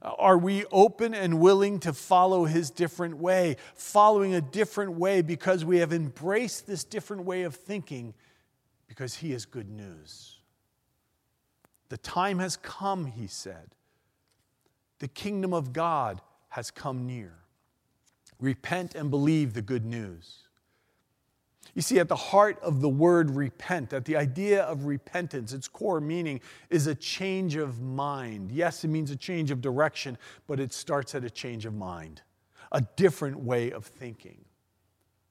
Are 0.00 0.38
we 0.38 0.64
open 0.70 1.12
and 1.12 1.40
willing 1.40 1.80
to 1.80 1.92
follow 1.92 2.44
his 2.44 2.70
different 2.70 3.18
way, 3.18 3.56
following 3.74 4.34
a 4.34 4.40
different 4.40 4.92
way 4.92 5.22
because 5.22 5.64
we 5.64 5.78
have 5.78 5.92
embraced 5.92 6.66
this 6.66 6.84
different 6.84 7.24
way 7.24 7.42
of 7.42 7.54
thinking? 7.54 8.14
Because 8.98 9.14
he 9.14 9.32
is 9.32 9.46
good 9.46 9.70
news. 9.70 10.38
The 11.88 11.98
time 11.98 12.40
has 12.40 12.56
come, 12.56 13.06
he 13.06 13.28
said. 13.28 13.76
The 14.98 15.06
kingdom 15.06 15.54
of 15.54 15.72
God 15.72 16.20
has 16.48 16.72
come 16.72 17.06
near. 17.06 17.34
Repent 18.40 18.96
and 18.96 19.08
believe 19.08 19.54
the 19.54 19.62
good 19.62 19.84
news. 19.84 20.38
You 21.76 21.82
see, 21.82 22.00
at 22.00 22.08
the 22.08 22.16
heart 22.16 22.58
of 22.60 22.80
the 22.80 22.88
word 22.88 23.30
repent, 23.30 23.92
at 23.92 24.04
the 24.04 24.16
idea 24.16 24.64
of 24.64 24.86
repentance, 24.86 25.52
its 25.52 25.68
core 25.68 26.00
meaning 26.00 26.40
is 26.68 26.88
a 26.88 26.94
change 26.96 27.54
of 27.54 27.80
mind. 27.80 28.50
Yes, 28.50 28.82
it 28.82 28.88
means 28.88 29.12
a 29.12 29.16
change 29.16 29.52
of 29.52 29.60
direction, 29.60 30.18
but 30.48 30.58
it 30.58 30.72
starts 30.72 31.14
at 31.14 31.22
a 31.22 31.30
change 31.30 31.66
of 31.66 31.74
mind, 31.74 32.22
a 32.72 32.80
different 32.96 33.38
way 33.38 33.70
of 33.70 33.84
thinking. 33.84 34.44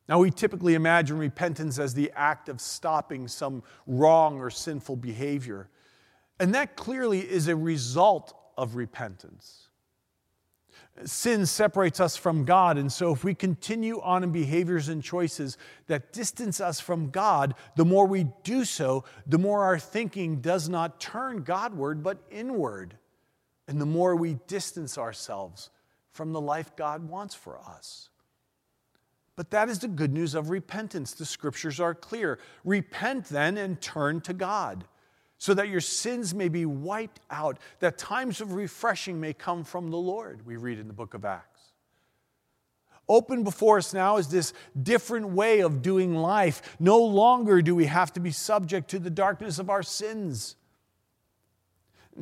Now, 0.07 0.19
we 0.19 0.31
typically 0.31 0.73
imagine 0.73 1.17
repentance 1.17 1.79
as 1.79 1.93
the 1.93 2.11
act 2.15 2.47
of 2.47 2.61
stopping 2.61 3.27
some 3.27 3.63
wrong 3.85 4.39
or 4.39 4.49
sinful 4.49 4.95
behavior. 4.97 5.69
And 6.39 6.55
that 6.55 6.75
clearly 6.75 7.19
is 7.19 7.47
a 7.47 7.55
result 7.55 8.33
of 8.57 8.75
repentance. 8.75 9.63
Sin 11.05 11.45
separates 11.45 11.99
us 11.99 12.17
from 12.17 12.43
God, 12.43 12.77
and 12.77 12.91
so 12.91 13.13
if 13.13 13.23
we 13.23 13.35
continue 13.35 14.01
on 14.01 14.23
in 14.23 14.31
behaviors 14.31 14.89
and 14.89 15.03
choices 15.03 15.57
that 15.85 16.11
distance 16.11 16.59
us 16.59 16.79
from 16.79 17.11
God, 17.11 17.53
the 17.75 17.85
more 17.85 18.07
we 18.07 18.27
do 18.43 18.65
so, 18.65 19.03
the 19.27 19.37
more 19.37 19.63
our 19.63 19.77
thinking 19.77 20.41
does 20.41 20.69
not 20.69 20.99
turn 20.99 21.43
Godward 21.43 22.01
but 22.01 22.17
inward, 22.31 22.97
and 23.67 23.79
the 23.79 23.85
more 23.85 24.15
we 24.15 24.39
distance 24.47 24.97
ourselves 24.97 25.69
from 26.13 26.33
the 26.33 26.41
life 26.41 26.75
God 26.75 27.07
wants 27.07 27.35
for 27.35 27.59
us. 27.59 28.09
But 29.37 29.51
that 29.51 29.69
is 29.69 29.79
the 29.79 29.87
good 29.87 30.11
news 30.11 30.35
of 30.35 30.49
repentance. 30.49 31.13
The 31.13 31.25
scriptures 31.25 31.79
are 31.79 31.95
clear. 31.95 32.39
Repent 32.65 33.25
then 33.25 33.57
and 33.57 33.79
turn 33.79 34.19
to 34.21 34.33
God 34.33 34.83
so 35.37 35.53
that 35.53 35.69
your 35.69 35.79
sins 35.79 36.33
may 36.33 36.49
be 36.49 36.65
wiped 36.65 37.19
out, 37.29 37.59
that 37.79 37.97
times 37.97 38.41
of 38.41 38.53
refreshing 38.53 39.21
may 39.21 39.33
come 39.33 39.63
from 39.63 39.91
the 39.91 39.97
Lord, 39.97 40.45
we 40.45 40.57
read 40.57 40.79
in 40.79 40.87
the 40.87 40.93
book 40.93 41.13
of 41.13 41.23
Acts. 41.23 41.61
Open 43.07 43.43
before 43.43 43.77
us 43.77 43.93
now 43.93 44.17
is 44.17 44.27
this 44.27 44.51
different 44.81 45.29
way 45.29 45.61
of 45.61 45.81
doing 45.81 46.15
life. 46.15 46.75
No 46.79 46.97
longer 46.97 47.61
do 47.61 47.73
we 47.73 47.85
have 47.85 48.11
to 48.13 48.19
be 48.19 48.31
subject 48.31 48.89
to 48.89 48.99
the 48.99 49.09
darkness 49.09 49.59
of 49.59 49.69
our 49.69 49.83
sins. 49.83 50.55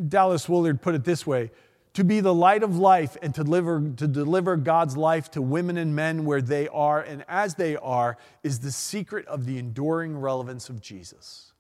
Dallas 0.10 0.48
Willard 0.48 0.82
put 0.82 0.94
it 0.94 1.06
this 1.06 1.26
way 1.26 1.52
to 1.96 2.04
be 2.04 2.20
the 2.20 2.34
light 2.34 2.62
of 2.62 2.78
life 2.78 3.18
and 3.22 3.34
to 3.34 3.44
deliver, 3.44 3.80
to 3.96 4.08
deliver 4.08 4.58
God's 4.58 4.98
life 4.98 5.32
to 5.32 5.42
women 5.42 5.78
and 5.78 5.96
men 5.96 6.26
where 6.26 6.42
they 6.42 6.68
are 6.68 7.02
and 7.02 7.24
as 7.28 7.56
they 7.56 7.78
are 7.78 8.18
is 8.44 8.60
the 8.60 8.72
secret 8.72 9.26
of 9.28 9.46
the 9.46 9.58
enduring 9.58 10.18
relevance 10.18 10.68
of 10.68 10.82
Jesus. 10.82 11.54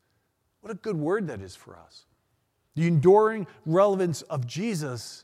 What 0.60 0.72
a 0.72 0.76
good 0.76 0.98
word 0.98 1.28
that 1.28 1.42
is 1.42 1.56
for 1.56 1.78
us. 1.78 2.06
The 2.76 2.86
enduring 2.86 3.48
relevance 3.66 4.24
of 4.24 4.46
Jesus 4.46 5.24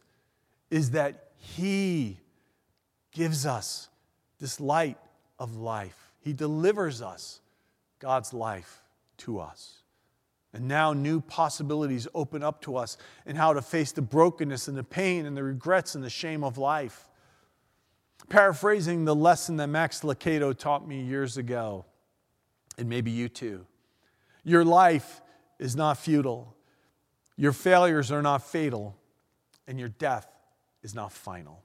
is 0.69 0.91
that 0.91 1.31
He 1.35 2.17
gives 3.11 3.45
us 3.45 3.89
this 4.39 4.61
light 4.61 4.97
of 5.37 5.57
life, 5.57 6.13
He 6.21 6.31
delivers 6.31 7.01
us 7.01 7.41
God's 7.99 8.33
life 8.33 8.81
to 9.17 9.39
us. 9.39 9.80
And 10.53 10.67
now 10.67 10.91
new 10.93 11.21
possibilities 11.21 12.07
open 12.13 12.43
up 12.43 12.61
to 12.63 12.75
us 12.75 12.97
in 13.25 13.35
how 13.35 13.53
to 13.53 13.61
face 13.61 13.91
the 13.91 14.01
brokenness 14.01 14.67
and 14.67 14.77
the 14.77 14.83
pain 14.83 15.25
and 15.25 15.35
the 15.35 15.43
regrets 15.43 15.95
and 15.95 16.03
the 16.03 16.09
shame 16.09 16.43
of 16.43 16.57
life. 16.57 17.07
Paraphrasing 18.27 19.05
the 19.05 19.15
lesson 19.15 19.57
that 19.57 19.67
Max 19.67 20.01
Lucado 20.01 20.57
taught 20.57 20.87
me 20.87 21.01
years 21.01 21.37
ago, 21.37 21.85
and 22.77 22.89
maybe 22.89 23.11
you 23.11 23.29
too. 23.29 23.65
Your 24.43 24.65
life 24.65 25.21
is 25.59 25.75
not 25.75 25.97
futile. 25.97 26.55
Your 27.37 27.53
failures 27.53 28.11
are 28.11 28.21
not 28.21 28.43
fatal, 28.43 28.95
and 29.67 29.79
your 29.79 29.89
death 29.89 30.27
is 30.83 30.93
not 30.93 31.11
final. 31.11 31.63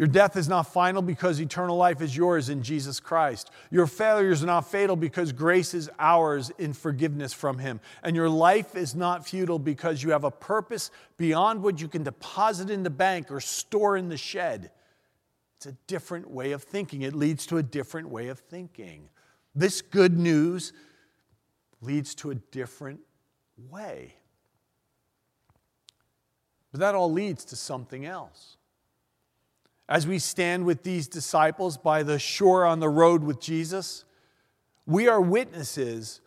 Your 0.00 0.08
death 0.08 0.38
is 0.38 0.48
not 0.48 0.62
final 0.62 1.02
because 1.02 1.38
eternal 1.42 1.76
life 1.76 2.00
is 2.00 2.16
yours 2.16 2.48
in 2.48 2.62
Jesus 2.62 2.98
Christ. 3.00 3.50
Your 3.70 3.86
failures 3.86 4.42
are 4.42 4.46
not 4.46 4.70
fatal 4.70 4.96
because 4.96 5.30
grace 5.30 5.74
is 5.74 5.90
ours 5.98 6.50
in 6.56 6.72
forgiveness 6.72 7.34
from 7.34 7.58
Him. 7.58 7.80
And 8.02 8.16
your 8.16 8.30
life 8.30 8.76
is 8.76 8.94
not 8.94 9.28
futile 9.28 9.58
because 9.58 10.02
you 10.02 10.12
have 10.12 10.24
a 10.24 10.30
purpose 10.30 10.90
beyond 11.18 11.62
what 11.62 11.82
you 11.82 11.86
can 11.86 12.02
deposit 12.02 12.70
in 12.70 12.82
the 12.82 12.88
bank 12.88 13.30
or 13.30 13.40
store 13.40 13.98
in 13.98 14.08
the 14.08 14.16
shed. 14.16 14.70
It's 15.58 15.66
a 15.66 15.76
different 15.86 16.30
way 16.30 16.52
of 16.52 16.62
thinking. 16.62 17.02
It 17.02 17.14
leads 17.14 17.44
to 17.48 17.58
a 17.58 17.62
different 17.62 18.08
way 18.08 18.28
of 18.28 18.38
thinking. 18.38 19.10
This 19.54 19.82
good 19.82 20.16
news 20.16 20.72
leads 21.82 22.14
to 22.14 22.30
a 22.30 22.36
different 22.36 23.00
way. 23.68 24.14
But 26.72 26.80
that 26.80 26.94
all 26.94 27.12
leads 27.12 27.44
to 27.44 27.56
something 27.56 28.06
else. 28.06 28.56
As 29.90 30.06
we 30.06 30.20
stand 30.20 30.64
with 30.64 30.84
these 30.84 31.08
disciples 31.08 31.76
by 31.76 32.04
the 32.04 32.20
shore 32.20 32.64
on 32.64 32.78
the 32.78 32.88
road 32.88 33.24
with 33.24 33.40
Jesus, 33.40 34.04
we 34.86 35.08
are 35.08 35.20
witnesses 35.20 36.20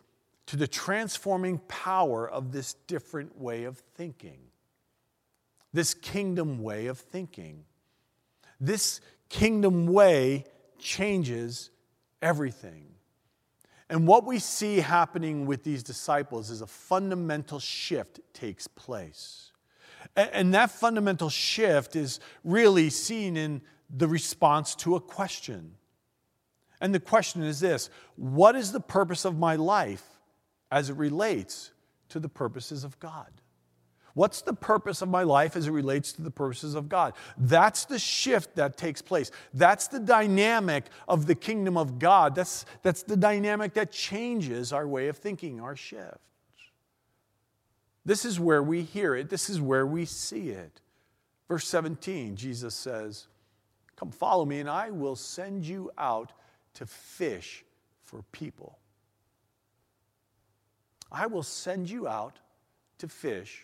to 0.46 0.56
the 0.56 0.68
transforming 0.68 1.58
power 1.66 2.28
of 2.28 2.52
this 2.52 2.74
different 2.86 3.40
way 3.40 3.64
of 3.64 3.78
thinking, 3.94 4.38
this 5.72 5.94
kingdom 5.94 6.62
way 6.62 6.86
of 6.86 6.98
thinking. 6.98 7.64
This 8.60 9.00
kingdom 9.30 9.86
way 9.86 10.44
changes 10.78 11.70
everything. 12.20 12.84
And 13.88 14.06
what 14.06 14.26
we 14.26 14.38
see 14.38 14.76
happening 14.76 15.46
with 15.46 15.64
these 15.64 15.82
disciples 15.82 16.50
is 16.50 16.60
a 16.60 16.66
fundamental 16.66 17.58
shift 17.58 18.20
takes 18.34 18.66
place. 18.66 19.52
And 20.16 20.54
that 20.54 20.70
fundamental 20.70 21.30
shift 21.30 21.96
is 21.96 22.20
really 22.42 22.90
seen 22.90 23.36
in 23.36 23.62
the 23.90 24.08
response 24.08 24.74
to 24.76 24.96
a 24.96 25.00
question. 25.00 25.74
And 26.80 26.94
the 26.94 27.00
question 27.00 27.42
is 27.42 27.60
this 27.60 27.90
What 28.16 28.56
is 28.56 28.72
the 28.72 28.80
purpose 28.80 29.24
of 29.24 29.38
my 29.38 29.56
life 29.56 30.04
as 30.70 30.90
it 30.90 30.96
relates 30.96 31.70
to 32.10 32.20
the 32.20 32.28
purposes 32.28 32.84
of 32.84 32.98
God? 32.98 33.30
What's 34.14 34.42
the 34.42 34.54
purpose 34.54 35.02
of 35.02 35.08
my 35.08 35.24
life 35.24 35.56
as 35.56 35.66
it 35.66 35.72
relates 35.72 36.12
to 36.12 36.22
the 36.22 36.30
purposes 36.30 36.76
of 36.76 36.88
God? 36.88 37.14
That's 37.36 37.84
the 37.84 37.98
shift 37.98 38.54
that 38.54 38.76
takes 38.76 39.02
place. 39.02 39.32
That's 39.52 39.88
the 39.88 39.98
dynamic 39.98 40.86
of 41.08 41.26
the 41.26 41.34
kingdom 41.34 41.76
of 41.76 41.98
God. 41.98 42.36
That's, 42.36 42.64
that's 42.82 43.02
the 43.02 43.16
dynamic 43.16 43.74
that 43.74 43.90
changes 43.90 44.72
our 44.72 44.86
way 44.86 45.08
of 45.08 45.16
thinking, 45.16 45.60
our 45.60 45.74
shift. 45.74 46.18
This 48.04 48.24
is 48.24 48.38
where 48.38 48.62
we 48.62 48.82
hear 48.82 49.14
it, 49.14 49.30
this 49.30 49.48
is 49.48 49.60
where 49.60 49.86
we 49.86 50.04
see 50.04 50.50
it. 50.50 50.80
Verse 51.48 51.66
17, 51.68 52.36
Jesus 52.36 52.74
says, 52.74 53.26
Come 53.96 54.10
follow 54.10 54.44
me, 54.44 54.60
and 54.60 54.68
I 54.68 54.90
will 54.90 55.16
send 55.16 55.64
you 55.64 55.90
out 55.96 56.32
to 56.74 56.86
fish 56.86 57.64
for 58.02 58.22
people. 58.32 58.78
I 61.12 61.26
will 61.26 61.42
send 61.42 61.88
you 61.88 62.08
out 62.08 62.38
to 62.98 63.08
fish 63.08 63.62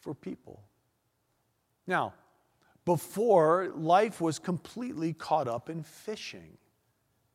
for 0.00 0.14
people. 0.14 0.60
Now, 1.86 2.12
before, 2.84 3.72
life 3.74 4.20
was 4.20 4.38
completely 4.38 5.12
caught 5.12 5.48
up 5.48 5.70
in 5.70 5.82
fishing. 5.82 6.58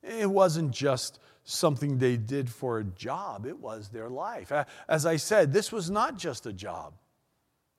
It 0.03 0.29
wasn't 0.29 0.71
just 0.71 1.19
something 1.43 1.98
they 1.98 2.17
did 2.17 2.50
for 2.50 2.79
a 2.79 2.83
job, 2.83 3.45
it 3.45 3.60
was 3.60 3.89
their 3.89 4.10
life. 4.10 4.51
As 4.88 5.05
I 5.05 5.17
said, 5.17 5.53
this 5.53 5.71
was 5.71 5.89
not 5.89 6.17
just 6.17 6.45
a 6.45 6.53
job, 6.53 6.93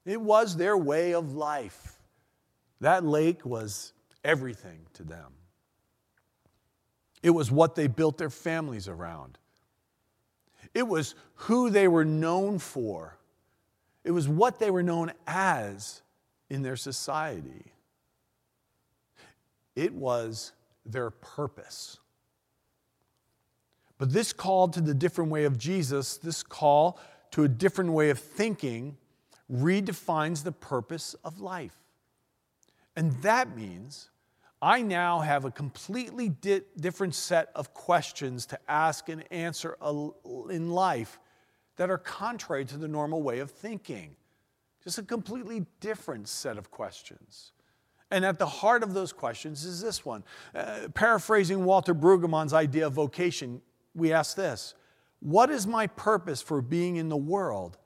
it 0.05 0.21
was 0.21 0.57
their 0.57 0.77
way 0.77 1.15
of 1.15 1.35
life. 1.35 1.99
That 2.81 3.05
lake 3.05 3.47
was 3.47 3.93
everything 4.25 4.81
to 4.95 5.05
them. 5.05 5.33
It 7.23 7.31
was 7.31 7.53
what 7.53 7.77
they 7.77 7.87
built 7.87 8.19
their 8.19 8.31
families 8.31 8.89
around. 8.89 9.39
It 10.75 10.89
was 10.89 11.15
who 11.35 11.71
they 11.71 11.87
were 11.87 12.05
known 12.05 12.59
for. 12.59 13.17
It 14.05 14.11
was 14.11 14.29
what 14.29 14.59
they 14.59 14.71
were 14.71 14.83
known 14.83 15.13
as 15.27 16.03
in 16.51 16.63
their 16.63 16.77
society. 16.77 17.73
It 19.77 19.95
was 19.95 20.53
their 20.85 21.11
purpose. 21.11 21.99
But 24.03 24.13
this 24.13 24.33
call 24.33 24.67
to 24.71 24.81
the 24.81 24.95
different 24.95 25.31
way 25.31 25.45
of 25.45 25.57
Jesus, 25.57 26.17
this 26.17 26.43
call 26.43 26.99
to 27.31 27.45
a 27.45 27.49
different 27.49 27.93
way 27.93 28.11
of 28.11 28.19
thinking, 28.19 28.97
redefines 29.49 30.43
the 30.43 30.51
purpose 30.51 31.15
of 31.23 31.41
life. 31.41 31.77
And 32.97 33.13
that 33.23 33.57
means 33.57 34.11
I 34.61 34.83
now 34.83 35.21
have 35.21 35.45
a 35.45 35.53
completely 35.53 36.31
di- 36.31 36.63
different 36.81 37.15
set 37.15 37.51
of 37.55 37.75
questions 37.75 38.45
to 38.47 38.59
ask 38.67 39.09
and 39.09 39.23
answer 39.31 39.77
in 40.51 40.73
life 40.73 41.21
that 41.77 41.89
are 41.89 41.99
contrary 41.99 42.65
to 42.65 42.79
the 42.79 42.89
normal 42.89 43.23
way 43.23 43.39
of 43.39 43.53
thinking. 43.53 44.17
Just 44.83 44.99
a 44.99 45.05
completely 45.05 45.65
different 45.79 46.27
set 46.27 46.59
of 46.59 46.73
questions. 46.73 47.53
And 48.11 48.25
at 48.25 48.41
the 48.41 48.47
heart 48.47 48.83
of 48.83 48.95
those 48.95 49.13
questions 49.13 49.65
is 49.65 49.81
this 49.81 50.05
one. 50.05 50.25
Uh, 50.53 50.89
paraphrasing 50.93 51.65
Walter 51.65 51.95
Brueggemann's 51.95 52.53
idea 52.53 52.89
of 52.89 52.95
vocation, 52.95 53.63
we 53.95 54.13
ask 54.13 54.37
this 54.37 54.75
What 55.21 55.51
is 55.51 55.67
my 55.67 55.87
purpose 55.87 56.43
for 56.43 56.63
being 56.63 56.97
in 56.97 57.09
the 57.09 57.17
world 57.17 57.79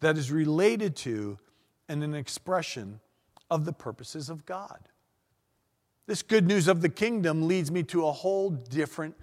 that 0.00 0.18
is 0.18 0.30
related 0.30 0.96
to 0.96 1.38
and 1.88 2.02
an 2.02 2.14
expression 2.14 3.00
of 3.50 3.64
the 3.64 3.72
purposes 3.72 4.30
of 4.30 4.46
God? 4.46 4.88
This 6.06 6.22
good 6.22 6.46
news 6.46 6.68
of 6.68 6.82
the 6.82 6.88
kingdom 6.88 7.46
leads 7.46 7.70
me 7.70 7.82
to 7.84 8.06
a 8.06 8.12
whole 8.12 8.50
different 8.50 9.14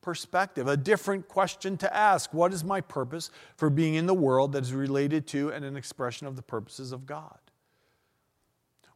perspective, 0.00 0.66
a 0.66 0.76
different 0.76 1.28
question 1.28 1.76
to 1.78 1.96
ask. 1.96 2.34
What 2.34 2.52
is 2.52 2.64
my 2.64 2.80
purpose 2.80 3.30
for 3.56 3.70
being 3.70 3.94
in 3.94 4.06
the 4.06 4.14
world 4.14 4.52
that 4.52 4.62
is 4.62 4.72
related 4.72 5.26
to 5.28 5.52
and 5.52 5.64
an 5.64 5.76
expression 5.76 6.26
of 6.26 6.36
the 6.36 6.42
purposes 6.42 6.92
of 6.92 7.06
God? 7.06 7.38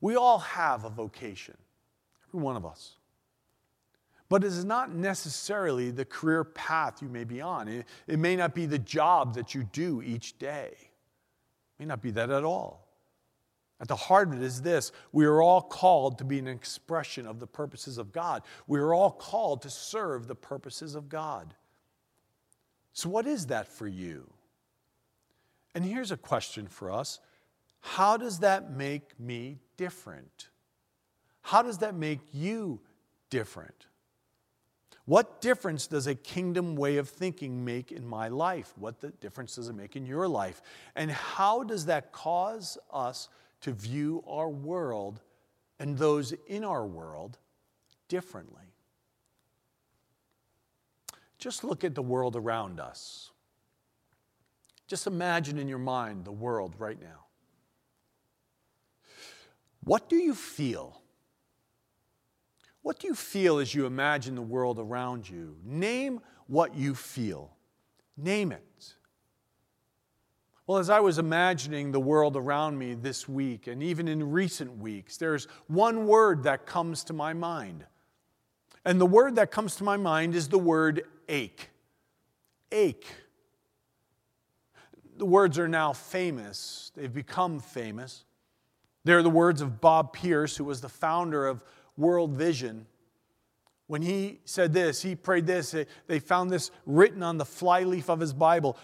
We 0.01 0.17
all 0.17 0.41
have 0.41 0.85
a 0.85 0.91
vocation, 0.91 1.57
every 2.29 2.41
one 2.41 2.57
of 2.57 2.67
us. 2.67 2.96
But 4.29 4.43
it 4.43 4.49
is 4.49 4.65
not 4.65 4.93
necessarily 4.93 5.91
the 5.91 6.05
career 6.05 6.43
path 6.45 7.01
you 7.01 7.09
may 7.09 7.25
be 7.25 7.41
on. 7.41 7.69
It, 7.69 7.87
it 8.07 8.19
may 8.19 8.35
not 8.35 8.55
be 8.55 8.67
the 8.67 8.79
job 8.79 9.35
that 9.35 9.55
you 9.55 9.65
do 9.65 10.03
each 10.03 10.39
day. 10.39 10.73
It 10.79 11.81
may 11.81 11.87
not 11.87 12.03
be 12.03 12.11
that 12.12 12.31
at 12.31 12.45
all. 12.45 12.87
At 13.79 13.89
the 13.89 13.97
heart 13.97 14.29
of 14.29 14.35
it 14.35 14.43
is 14.43 14.62
this 14.62 14.91
we 15.12 15.27
are 15.27 15.43
all 15.43 15.61
called 15.61 16.19
to 16.19 16.25
be 16.25 16.39
an 16.39 16.49
expression 16.49 17.27
of 17.27 17.41
the 17.41 17.47
purposes 17.47 17.99
of 17.99 18.12
God. 18.12 18.43
We 18.67 18.81
are 18.81 18.95
all 18.95 19.11
called 19.11 19.62
to 19.62 19.71
serve 19.71 20.27
the 20.27 20.35
purposes 20.35 20.95
of 20.95 21.09
God. 21.09 21.55
So, 22.93 23.11
what 23.11 23.27
is 23.27 23.47
that 23.47 23.69
for 23.69 23.87
you? 23.87 24.33
And 25.75 25.85
here's 25.85 26.11
a 26.11 26.17
question 26.17 26.67
for 26.67 26.91
us 26.91 27.21
How 27.81 28.17
does 28.17 28.39
that 28.39 28.73
make 28.73 29.21
me 29.21 29.59
different? 29.77 30.49
How 31.43 31.62
does 31.62 31.79
that 31.79 31.95
make 31.95 32.21
you 32.33 32.81
different? 33.31 33.87
What 35.07 35.40
difference 35.40 35.87
does 35.87 36.07
a 36.07 36.14
kingdom 36.14 36.77
way 36.77 36.99
of 36.99 37.09
thinking 37.09 37.64
make 37.64 37.90
in 37.92 38.07
my 38.07 38.29
life? 38.29 38.73
What 38.77 39.01
the 39.01 39.11
difference 39.11 39.55
does 39.55 39.69
it 39.69 39.75
make 39.75 39.97
in 39.97 40.05
your 40.05 40.29
life? 40.29 40.61
And 40.95 41.11
how 41.11 41.62
does 41.62 41.87
that 41.87 42.12
cause 42.12 42.77
us 42.92 43.29
to 43.62 43.73
view 43.73 44.23
our 44.27 44.49
world 44.49 45.21
and 45.79 45.99
those 45.99 46.33
in 46.47 46.64
our 46.64 46.87
world 46.87 47.38
differently. 48.09 48.75
Just 51.38 51.64
look 51.64 51.85
at 51.85 51.95
the 51.95 52.03
world 52.03 52.37
around 52.37 52.81
us. 52.81 53.31
Just 54.87 55.07
imagine 55.07 55.59
in 55.59 55.69
your 55.69 55.79
mind 55.79 56.25
the 56.25 56.33
world 56.33 56.75
right 56.79 57.01
now. 57.01 57.27
What 59.85 60.09
do 60.09 60.16
you 60.16 60.35
feel? 60.35 61.01
What 62.87 63.01
do 63.01 63.09
you 63.09 63.16
feel 63.16 63.59
as 63.59 63.75
you 63.75 63.85
imagine 63.85 64.37
the 64.37 64.42
world 64.42 64.79
around 64.79 65.29
you? 65.29 65.57
Name 65.64 66.20
what 66.46 66.77
you 66.77 66.94
feel. 66.94 67.51
Name 68.16 68.53
it. 68.53 68.94
Well, 70.68 70.79
as 70.79 70.88
I 70.88 71.01
was 71.01 71.18
imagining 71.18 71.90
the 71.90 71.99
world 71.99 72.37
around 72.37 72.79
me 72.79 72.94
this 72.94 73.29
week, 73.29 73.66
and 73.66 73.83
even 73.83 74.07
in 74.07 74.31
recent 74.31 74.79
weeks, 74.79 75.16
there's 75.16 75.49
one 75.66 76.07
word 76.07 76.44
that 76.44 76.64
comes 76.64 77.03
to 77.03 77.12
my 77.12 77.33
mind. 77.33 77.85
And 78.85 79.01
the 79.01 79.05
word 79.05 79.35
that 79.35 79.51
comes 79.51 79.75
to 79.77 79.85
my 79.85 79.96
mind 79.96 80.37
is 80.37 80.46
the 80.46 80.57
word 80.57 81.07
ache. 81.29 81.70
Ache. 82.70 83.09
The 85.16 85.27
words 85.27 85.59
are 85.59 85.66
now 85.66 85.92
famous, 85.92 86.92
they've 86.94 87.12
become 87.12 87.59
famous. 87.59 88.22
They're 89.03 89.25
the 89.25 89.31
words 89.31 89.61
of 89.61 89.81
Bob 89.81 90.12
Pierce, 90.12 90.57
who 90.57 90.64
was 90.64 90.81
the 90.81 90.88
founder 90.88 91.46
of 91.46 91.64
World 91.97 92.33
Vision. 92.33 92.87
When 93.87 94.03
he 94.03 94.41
said 94.45 94.73
this, 94.73 95.03
he 95.03 95.15
prayed 95.15 95.47
this, 95.47 95.73
eh, 95.75 95.85
they 96.07 96.19
found 96.19 96.51
this 96.51 96.71
written 96.87 97.23
on 97.23 97.39
the 97.39 97.45
flyleaf 97.45 98.11
of 98.11 98.21
his 98.21 98.33
Bible 98.33 98.77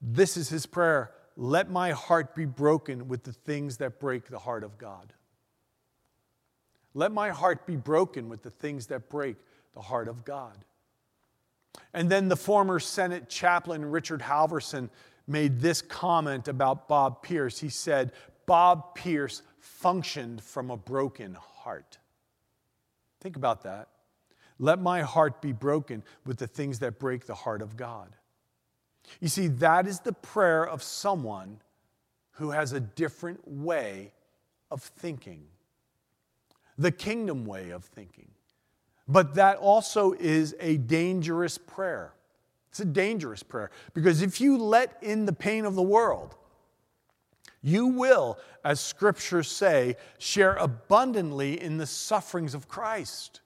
this 0.00 0.36
is 0.36 0.48
his 0.48 0.66
prayer 0.66 1.12
let 1.38 1.70
my 1.70 1.90
heart 1.90 2.34
be 2.34 2.46
broken 2.46 3.08
with 3.08 3.24
the 3.24 3.32
things 3.32 3.76
that 3.78 4.00
break 4.00 4.28
the 4.28 4.38
heart 4.38 4.64
of 4.64 4.78
God. 4.78 5.12
Let 6.94 7.12
my 7.12 7.28
heart 7.28 7.66
be 7.66 7.76
broken 7.76 8.30
with 8.30 8.42
the 8.42 8.50
things 8.50 8.86
that 8.86 9.10
break 9.10 9.36
the 9.74 9.82
heart 9.82 10.08
of 10.08 10.24
God. 10.24 10.64
And 11.92 12.08
then 12.08 12.28
the 12.28 12.36
former 12.36 12.80
Senate 12.80 13.28
chaplain, 13.28 13.84
Richard 13.84 14.22
Halverson, 14.22 14.88
made 15.26 15.60
this 15.60 15.82
comment 15.82 16.48
about 16.48 16.88
Bob 16.88 17.22
Pierce. 17.22 17.58
He 17.58 17.68
said, 17.68 18.12
Bob 18.46 18.94
Pierce 18.94 19.42
functioned 19.58 20.42
from 20.42 20.70
a 20.70 20.76
broken 20.78 21.34
heart. 21.34 21.98
Think 23.26 23.34
about 23.34 23.64
that. 23.64 23.88
Let 24.60 24.80
my 24.80 25.02
heart 25.02 25.42
be 25.42 25.50
broken 25.50 26.04
with 26.24 26.38
the 26.38 26.46
things 26.46 26.78
that 26.78 27.00
break 27.00 27.26
the 27.26 27.34
heart 27.34 27.60
of 27.60 27.76
God. 27.76 28.14
You 29.20 29.26
see, 29.26 29.48
that 29.48 29.88
is 29.88 29.98
the 29.98 30.12
prayer 30.12 30.64
of 30.64 30.80
someone 30.80 31.58
who 32.34 32.52
has 32.52 32.72
a 32.72 32.78
different 32.78 33.40
way 33.44 34.12
of 34.70 34.80
thinking, 34.80 35.42
the 36.78 36.92
kingdom 36.92 37.44
way 37.46 37.70
of 37.70 37.82
thinking. 37.82 38.28
But 39.08 39.34
that 39.34 39.56
also 39.56 40.12
is 40.12 40.54
a 40.60 40.76
dangerous 40.76 41.58
prayer. 41.58 42.12
It's 42.70 42.78
a 42.78 42.84
dangerous 42.84 43.42
prayer 43.42 43.72
because 43.92 44.22
if 44.22 44.40
you 44.40 44.56
let 44.56 45.02
in 45.02 45.26
the 45.26 45.32
pain 45.32 45.64
of 45.64 45.74
the 45.74 45.82
world, 45.82 46.36
you 47.66 47.88
will, 47.88 48.38
as 48.64 48.78
scriptures 48.78 49.48
say, 49.50 49.96
share 50.18 50.54
abundantly 50.54 51.60
in 51.60 51.78
the 51.78 51.86
sufferings 51.86 52.54
of 52.54 52.68
Christ. 52.68 53.40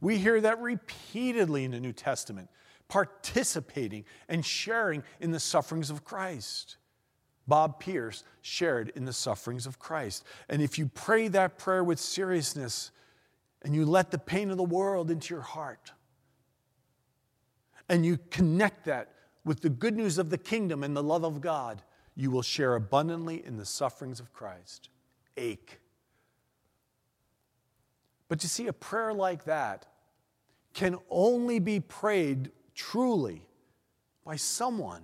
We 0.00 0.18
hear 0.18 0.40
that 0.40 0.60
repeatedly 0.60 1.64
in 1.64 1.72
the 1.72 1.80
New 1.80 1.92
Testament, 1.92 2.50
participating 2.86 4.04
and 4.28 4.46
sharing 4.46 5.02
in 5.18 5.32
the 5.32 5.40
sufferings 5.40 5.90
of 5.90 6.04
Christ. 6.04 6.76
Bob 7.48 7.80
Pierce 7.80 8.22
shared 8.42 8.92
in 8.94 9.06
the 9.06 9.12
sufferings 9.12 9.66
of 9.66 9.80
Christ. 9.80 10.24
And 10.48 10.62
if 10.62 10.78
you 10.78 10.86
pray 10.86 11.26
that 11.28 11.58
prayer 11.58 11.82
with 11.82 11.98
seriousness 11.98 12.92
and 13.62 13.74
you 13.74 13.84
let 13.84 14.12
the 14.12 14.18
pain 14.18 14.50
of 14.50 14.56
the 14.56 14.62
world 14.62 15.10
into 15.10 15.34
your 15.34 15.42
heart, 15.42 15.90
and 17.88 18.06
you 18.06 18.18
connect 18.30 18.84
that 18.84 19.14
with 19.44 19.62
the 19.62 19.68
good 19.68 19.96
news 19.96 20.16
of 20.16 20.30
the 20.30 20.38
kingdom 20.38 20.84
and 20.84 20.96
the 20.96 21.02
love 21.02 21.24
of 21.24 21.40
God, 21.40 21.82
you 22.14 22.30
will 22.30 22.42
share 22.42 22.74
abundantly 22.74 23.44
in 23.44 23.56
the 23.56 23.64
sufferings 23.64 24.20
of 24.20 24.32
Christ. 24.32 24.88
Ache. 25.36 25.80
But 28.28 28.42
you 28.42 28.48
see, 28.48 28.66
a 28.66 28.72
prayer 28.72 29.12
like 29.12 29.44
that 29.44 29.86
can 30.72 30.98
only 31.10 31.58
be 31.58 31.80
prayed 31.80 32.50
truly 32.74 33.42
by 34.24 34.36
someone 34.36 35.02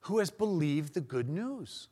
who 0.00 0.18
has 0.18 0.30
believed 0.30 0.94
the 0.94 1.00
good 1.00 1.28
news. 1.28 1.88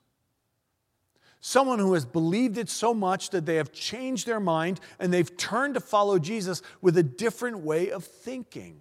Someone 1.41 1.79
who 1.79 1.95
has 1.95 2.05
believed 2.05 2.59
it 2.59 2.69
so 2.69 2.93
much 2.93 3.31
that 3.31 3.47
they 3.47 3.57
have 3.57 3.73
changed 3.73 4.27
their 4.27 4.41
mind 4.41 4.81
and 4.99 5.13
they've 5.13 5.37
turned 5.37 5.75
to 5.75 5.81
follow 5.81 6.19
Jesus 6.19 6.63
with 6.81 6.97
a 6.97 7.03
different 7.03 7.59
way 7.59 7.91
of 7.91 8.05
thinking. 8.05 8.81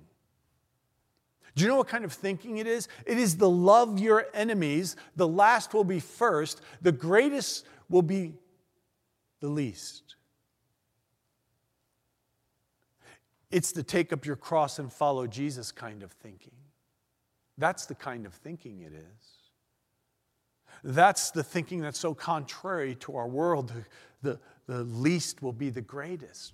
Do 1.56 1.64
you 1.64 1.70
know 1.70 1.78
what 1.78 1.88
kind 1.88 2.04
of 2.04 2.12
thinking 2.12 2.58
it 2.58 2.68
is? 2.68 2.88
It 3.06 3.18
is 3.18 3.38
the 3.38 3.50
love 3.50 3.98
your 4.00 4.28
enemies. 4.34 4.98
The 5.16 5.28
last 5.28 5.74
will 5.74 5.86
be 5.86 6.02
first, 6.02 6.62
the 6.82 6.92
greatest 6.92 7.66
will 7.90 8.02
be 8.02 8.34
the 9.40 9.48
least. 9.48 10.16
It's 13.52 13.72
the 13.72 13.84
take 13.84 14.12
up 14.12 14.26
your 14.26 14.36
cross 14.36 14.80
and 14.80 14.92
follow 14.92 15.28
Jesus 15.28 15.72
kind 15.72 16.04
of 16.04 16.12
thinking. 16.12 16.52
That's 17.58 17.86
the 17.86 17.96
kind 17.96 18.26
of 18.26 18.34
thinking 18.34 18.82
it 18.82 18.92
is. 18.92 19.36
That's 20.84 21.32
the 21.32 21.44
thinking 21.44 21.80
that's 21.80 22.00
so 22.00 22.14
contrary 22.14 22.96
to 22.96 23.16
our 23.16 23.28
world. 23.28 23.72
The, 24.24 24.40
the 24.68 24.84
least 24.84 25.42
will 25.42 25.54
be 25.54 25.70
the 25.70 25.82
greatest. 25.82 26.54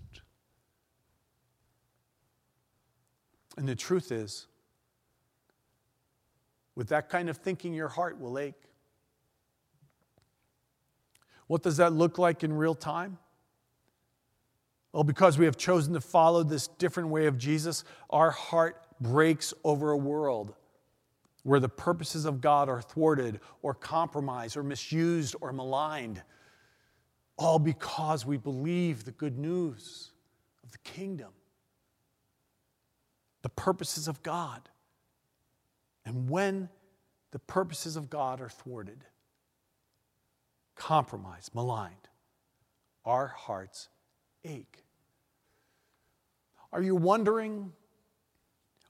And 3.58 3.68
the 3.68 3.76
truth 3.76 4.12
is, 4.12 4.48
with 6.76 6.90
that 6.90 7.10
kind 7.10 7.30
of 7.30 7.38
thinking, 7.38 7.74
your 7.74 7.90
heart 7.90 8.20
will 8.20 8.40
ache. 8.40 8.70
What 11.48 11.64
does 11.64 11.78
that 11.78 11.94
look 11.94 12.18
like 12.18 12.44
in 12.44 12.54
real 12.54 12.76
time? 12.76 13.18
Well, 14.94 15.04
because 15.04 15.38
we 15.38 15.46
have 15.46 15.58
chosen 15.58 15.94
to 15.94 16.02
follow 16.02 16.44
this 16.44 16.68
different 16.68 17.10
way 17.10 17.26
of 17.26 17.38
Jesus, 17.38 17.84
our 18.10 18.32
heart 18.32 18.86
breaks 19.00 19.54
over 19.64 19.92
a 19.92 19.98
world 19.98 20.54
where 21.44 21.60
the 21.60 21.70
purposes 21.70 22.26
of 22.26 22.40
God 22.40 22.70
are 22.70 22.82
thwarted 22.82 23.40
or 23.62 23.74
compromised 23.74 24.56
or 24.58 24.64
misused 24.64 25.36
or 25.42 25.52
maligned, 25.52 26.22
all 27.38 27.58
because 27.58 28.26
we 28.26 28.38
believe 28.38 29.06
the 29.06 29.12
good 29.12 29.38
news 29.38 30.12
of 30.64 30.72
the 30.72 30.78
kingdom, 30.80 31.32
the 33.42 33.50
purposes 33.50 34.08
of 34.08 34.22
God. 34.22 34.70
And 36.06 36.30
when 36.30 36.70
the 37.32 37.40
purposes 37.40 37.96
of 37.96 38.10
God 38.10 38.42
are 38.42 38.50
thwarted, 38.50 39.06
compromised, 40.76 41.54
maligned, 41.54 42.08
our 43.06 43.28
hearts 43.28 43.90
ache. 44.44 44.84
Are 46.74 46.82
you 46.82 46.96
wondering? 46.96 47.72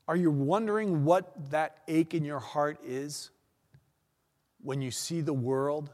Are 0.08 0.16
you 0.16 0.32
wondering 0.32 1.06
what 1.06 1.52
that 1.52 1.80
ache 1.88 2.14
in 2.14 2.26
your 2.26 2.40
heart 2.40 2.80
is 2.84 3.30
when 4.62 4.82
you 4.82 4.92
see 4.92 5.22
the 5.22 5.34
world 5.34 5.92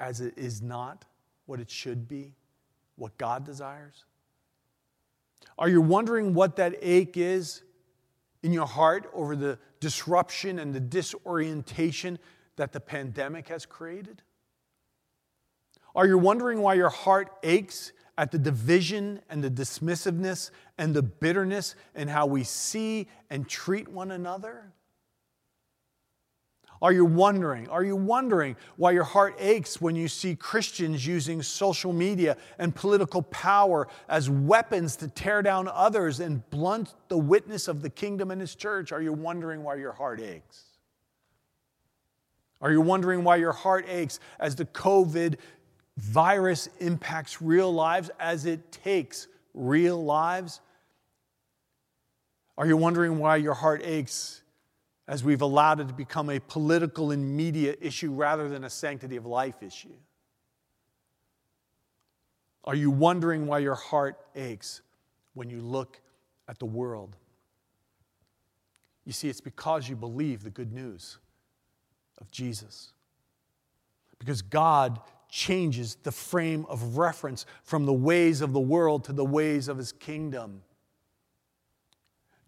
as 0.00 0.20
it 0.20 0.34
is 0.36 0.62
not 0.62 1.04
what 1.46 1.60
it 1.60 1.70
should 1.70 2.08
be, 2.08 2.34
what 2.96 3.16
God 3.18 3.44
desires? 3.44 4.04
Are 5.58 5.68
you 5.68 5.80
wondering 5.80 6.34
what 6.34 6.56
that 6.56 6.76
ache 6.80 7.16
is 7.16 7.62
in 8.42 8.52
your 8.52 8.66
heart 8.66 9.10
over 9.12 9.34
the 9.34 9.58
disruption 9.80 10.58
and 10.58 10.74
the 10.74 10.80
disorientation 10.80 12.18
that 12.56 12.72
the 12.72 12.80
pandemic 12.80 13.48
has 13.48 13.66
created? 13.66 14.22
Are 15.94 16.06
you 16.06 16.18
wondering 16.18 16.60
why 16.60 16.74
your 16.74 16.90
heart 16.90 17.32
aches 17.42 17.92
at 18.16 18.30
the 18.30 18.38
division 18.38 19.20
and 19.30 19.42
the 19.42 19.50
dismissiveness 19.50 20.50
and 20.76 20.94
the 20.94 21.02
bitterness 21.02 21.74
and 21.94 22.10
how 22.10 22.26
we 22.26 22.44
see 22.44 23.08
and 23.30 23.48
treat 23.48 23.88
one 23.88 24.10
another? 24.10 24.72
Are 26.80 26.92
you 26.92 27.04
wondering? 27.04 27.68
Are 27.68 27.82
you 27.82 27.96
wondering 27.96 28.56
why 28.76 28.92
your 28.92 29.04
heart 29.04 29.34
aches 29.38 29.80
when 29.80 29.96
you 29.96 30.06
see 30.06 30.36
Christians 30.36 31.06
using 31.06 31.42
social 31.42 31.92
media 31.92 32.36
and 32.58 32.74
political 32.74 33.22
power 33.22 33.88
as 34.08 34.30
weapons 34.30 34.94
to 34.96 35.08
tear 35.08 35.42
down 35.42 35.68
others 35.68 36.20
and 36.20 36.48
blunt 36.50 36.94
the 37.08 37.18
witness 37.18 37.66
of 37.66 37.82
the 37.82 37.90
kingdom 37.90 38.30
and 38.30 38.40
His 38.40 38.54
church? 38.54 38.92
Are 38.92 39.02
you 39.02 39.12
wondering 39.12 39.64
why 39.64 39.74
your 39.74 39.92
heart 39.92 40.20
aches? 40.20 40.64
Are 42.60 42.70
you 42.70 42.80
wondering 42.80 43.24
why 43.24 43.36
your 43.36 43.52
heart 43.52 43.86
aches 43.88 44.20
as 44.38 44.54
the 44.56 44.64
COVID 44.64 45.36
virus 45.96 46.68
impacts 46.78 47.42
real 47.42 47.72
lives 47.72 48.10
as 48.20 48.46
it 48.46 48.70
takes 48.70 49.26
real 49.54 50.02
lives? 50.02 50.60
Are 52.56 52.66
you 52.66 52.76
wondering 52.76 53.18
why 53.18 53.36
your 53.36 53.54
heart 53.54 53.82
aches 53.84 54.42
as 55.08 55.24
we've 55.24 55.40
allowed 55.40 55.80
it 55.80 55.88
to 55.88 55.94
become 55.94 56.28
a 56.28 56.38
political 56.38 57.10
and 57.10 57.36
media 57.36 57.74
issue 57.80 58.12
rather 58.12 58.48
than 58.48 58.64
a 58.64 58.70
sanctity 58.70 59.16
of 59.16 59.24
life 59.24 59.62
issue? 59.62 59.96
Are 62.64 62.74
you 62.74 62.90
wondering 62.90 63.46
why 63.46 63.60
your 63.60 63.74
heart 63.74 64.18
aches 64.36 64.82
when 65.32 65.48
you 65.48 65.60
look 65.60 65.98
at 66.46 66.58
the 66.58 66.66
world? 66.66 67.16
You 69.06 69.12
see, 69.12 69.30
it's 69.30 69.40
because 69.40 69.88
you 69.88 69.96
believe 69.96 70.42
the 70.42 70.50
good 70.50 70.70
news 70.70 71.16
of 72.20 72.30
Jesus. 72.30 72.92
Because 74.18 74.42
God 74.42 75.00
changes 75.30 75.96
the 76.02 76.12
frame 76.12 76.66
of 76.68 76.98
reference 76.98 77.46
from 77.62 77.86
the 77.86 77.92
ways 77.92 78.42
of 78.42 78.52
the 78.52 78.60
world 78.60 79.04
to 79.04 79.14
the 79.14 79.24
ways 79.24 79.68
of 79.68 79.78
his 79.78 79.92
kingdom. 79.92 80.60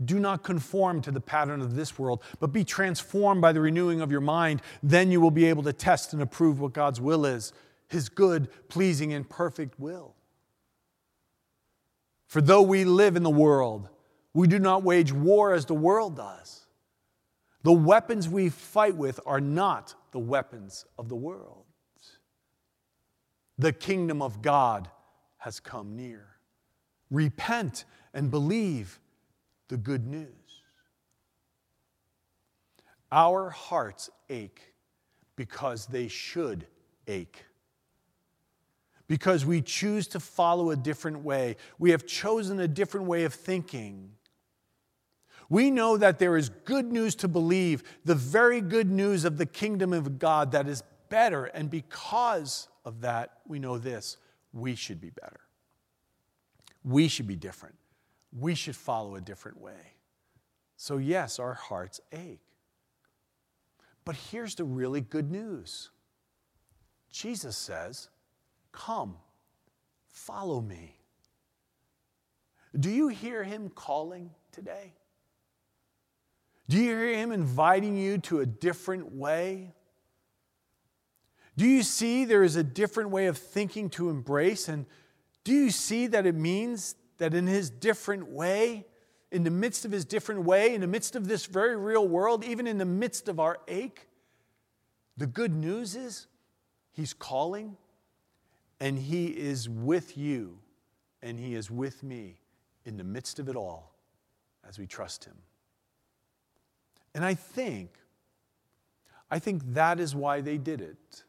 Do 0.04 0.18
not 0.18 0.42
conform 0.42 1.02
to 1.02 1.10
the 1.10 1.20
pattern 1.20 1.60
of 1.60 1.74
this 1.74 1.98
world, 1.98 2.22
but 2.38 2.52
be 2.52 2.64
transformed 2.64 3.42
by 3.42 3.52
the 3.52 3.60
renewing 3.60 4.00
of 4.00 4.10
your 4.10 4.20
mind. 4.20 4.62
Then 4.82 5.10
you 5.10 5.20
will 5.20 5.30
be 5.30 5.46
able 5.46 5.62
to 5.64 5.72
test 5.72 6.12
and 6.12 6.22
approve 6.22 6.60
what 6.60 6.72
God's 6.72 7.00
will 7.00 7.26
is 7.26 7.52
his 7.88 8.08
good, 8.08 8.48
pleasing, 8.68 9.12
and 9.12 9.28
perfect 9.28 9.78
will. 9.78 10.14
For 12.28 12.40
though 12.40 12.62
we 12.62 12.84
live 12.84 13.16
in 13.16 13.24
the 13.24 13.30
world, 13.30 13.88
we 14.32 14.46
do 14.46 14.60
not 14.60 14.84
wage 14.84 15.12
war 15.12 15.52
as 15.52 15.66
the 15.66 15.74
world 15.74 16.16
does. 16.16 16.66
The 17.64 17.72
weapons 17.72 18.28
we 18.28 18.48
fight 18.48 18.94
with 18.94 19.18
are 19.26 19.40
not 19.40 19.96
the 20.12 20.20
weapons 20.20 20.86
of 20.96 21.08
the 21.08 21.16
world. 21.16 21.64
The 23.58 23.72
kingdom 23.72 24.22
of 24.22 24.40
God 24.40 24.88
has 25.38 25.58
come 25.58 25.96
near. 25.96 26.28
Repent 27.10 27.84
and 28.14 28.30
believe 28.30 29.00
the 29.70 29.76
good 29.76 30.06
news. 30.06 30.26
Our 33.10 33.50
hearts 33.50 34.10
ache 34.28 34.74
because 35.36 35.86
they 35.86 36.08
should 36.08 36.66
ache. 37.06 37.44
Because 39.06 39.46
we 39.46 39.62
choose 39.62 40.06
to 40.08 40.20
follow 40.20 40.70
a 40.70 40.76
different 40.76 41.24
way. 41.24 41.56
We 41.78 41.90
have 41.90 42.06
chosen 42.06 42.60
a 42.60 42.68
different 42.68 43.06
way 43.06 43.24
of 43.24 43.32
thinking. 43.32 44.12
We 45.48 45.70
know 45.70 45.96
that 45.96 46.18
there 46.18 46.36
is 46.36 46.48
good 46.48 46.92
news 46.92 47.14
to 47.16 47.28
believe, 47.28 47.82
the 48.04 48.14
very 48.14 48.60
good 48.60 48.90
news 48.90 49.24
of 49.24 49.38
the 49.38 49.46
kingdom 49.46 49.92
of 49.92 50.18
God 50.18 50.52
that 50.52 50.68
is 50.68 50.82
better. 51.08 51.46
And 51.46 51.70
because 51.70 52.68
of 52.84 53.00
that, 53.00 53.38
we 53.46 53.58
know 53.58 53.78
this 53.78 54.16
we 54.52 54.74
should 54.74 55.00
be 55.00 55.10
better. 55.10 55.40
We 56.82 57.08
should 57.08 57.26
be 57.26 57.36
different. 57.36 57.79
We 58.38 58.54
should 58.54 58.76
follow 58.76 59.16
a 59.16 59.20
different 59.20 59.60
way. 59.60 59.94
So, 60.76 60.98
yes, 60.98 61.38
our 61.38 61.54
hearts 61.54 62.00
ache. 62.12 62.40
But 64.04 64.16
here's 64.16 64.54
the 64.54 64.64
really 64.64 65.00
good 65.00 65.30
news 65.30 65.90
Jesus 67.10 67.56
says, 67.56 68.08
Come, 68.72 69.16
follow 70.06 70.60
me. 70.60 70.96
Do 72.78 72.90
you 72.90 73.08
hear 73.08 73.42
him 73.42 73.68
calling 73.68 74.30
today? 74.52 74.92
Do 76.68 76.76
you 76.76 76.96
hear 76.96 77.14
him 77.14 77.32
inviting 77.32 77.96
you 77.96 78.18
to 78.18 78.40
a 78.40 78.46
different 78.46 79.12
way? 79.12 79.74
Do 81.56 81.66
you 81.66 81.82
see 81.82 82.24
there 82.24 82.44
is 82.44 82.54
a 82.54 82.62
different 82.62 83.10
way 83.10 83.26
of 83.26 83.36
thinking 83.36 83.90
to 83.90 84.08
embrace? 84.08 84.68
And 84.68 84.86
do 85.42 85.52
you 85.52 85.70
see 85.70 86.06
that 86.06 86.26
it 86.26 86.36
means 86.36 86.94
that 87.20 87.34
in 87.34 87.46
his 87.46 87.68
different 87.68 88.28
way, 88.28 88.86
in 89.30 89.44
the 89.44 89.50
midst 89.50 89.84
of 89.84 89.92
his 89.92 90.06
different 90.06 90.42
way, 90.42 90.74
in 90.74 90.80
the 90.80 90.86
midst 90.86 91.14
of 91.14 91.28
this 91.28 91.44
very 91.44 91.76
real 91.76 92.08
world, 92.08 92.42
even 92.42 92.66
in 92.66 92.78
the 92.78 92.84
midst 92.86 93.28
of 93.28 93.38
our 93.38 93.58
ache, 93.68 94.08
the 95.18 95.26
good 95.26 95.54
news 95.54 95.94
is 95.94 96.26
he's 96.92 97.12
calling 97.12 97.76
and 98.80 98.98
he 98.98 99.26
is 99.26 99.68
with 99.68 100.16
you 100.16 100.58
and 101.22 101.38
he 101.38 101.54
is 101.54 101.70
with 101.70 102.02
me 102.02 102.40
in 102.86 102.96
the 102.96 103.04
midst 103.04 103.38
of 103.38 103.50
it 103.50 103.54
all 103.54 103.92
as 104.66 104.78
we 104.78 104.86
trust 104.86 105.26
him. 105.26 105.36
And 107.14 107.22
I 107.22 107.34
think, 107.34 107.90
I 109.30 109.38
think 109.38 109.74
that 109.74 110.00
is 110.00 110.14
why 110.14 110.40
they 110.40 110.56
did 110.56 110.80
it. 110.80 111.24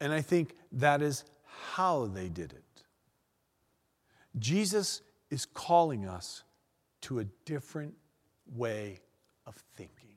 And 0.00 0.12
I 0.12 0.20
think 0.20 0.54
that 0.72 1.00
is 1.00 1.24
how 1.72 2.04
they 2.04 2.28
did 2.28 2.52
it. 2.52 2.67
Jesus 4.38 5.02
is 5.30 5.46
calling 5.46 6.06
us 6.06 6.42
to 7.02 7.20
a 7.20 7.24
different 7.44 7.94
way 8.54 9.00
of 9.46 9.54
thinking. 9.76 10.14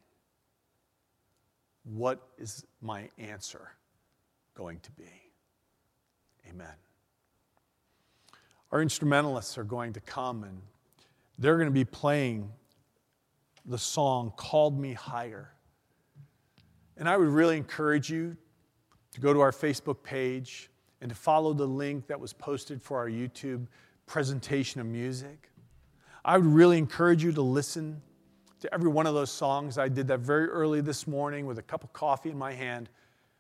What 1.84 2.22
is 2.38 2.66
my 2.82 3.10
answer 3.18 3.72
going 4.56 4.80
to 4.82 4.92
be? 4.92 5.10
Amen. 6.50 6.74
Our 8.72 8.82
instrumentalists 8.82 9.58
are 9.58 9.64
going 9.64 9.94
to 9.94 10.00
come 10.00 10.44
and 10.44 10.62
they're 11.38 11.58
going 11.58 11.68
to 11.68 11.74
be 11.74 11.86
playing 11.86 12.52
the 13.66 13.78
song 13.78 14.34
Called 14.38 14.80
Me 14.80 14.94
Higher. 14.94 15.52
And 16.98 17.10
I 17.10 17.18
would 17.18 17.30
really 17.30 17.58
encourage 17.58 18.10
you 18.10 18.38
to 19.14 19.22
go 19.22 19.34
to 19.34 19.40
our 19.40 19.52
Facebook 19.52 20.04
page 20.04 20.70
and 21.02 21.10
to 21.10 21.16
follow 21.16 21.54
the 21.54 21.66
link 21.66 22.08
that 22.08 22.20
was 22.20 22.32
posted 22.32 22.82
for 22.82 22.98
our 22.98 23.10
YouTube 23.10 23.68
presentation 24.12 24.82
of 24.82 24.88
music. 24.88 25.50
I 26.26 26.38
would 26.38 26.46
really 26.46 26.78
encourage 26.78 27.24
you 27.24 27.32
to 27.32 27.42
listen 27.42 28.02
to 28.60 28.74
every 28.74 28.90
one 28.90 29.08
of 29.08 29.14
those 29.14 29.32
songs. 29.32 29.78
I 29.78 29.88
did 29.88 30.06
that 30.10 30.20
very 30.20 30.48
early 30.48 30.82
this 30.82 31.08
morning 31.08 31.46
with 31.46 31.60
a 31.60 31.62
cup 31.62 31.86
of 31.86 31.94
coffee 31.94 32.30
in 32.30 32.38
my 32.38 32.52
hand, 32.52 32.90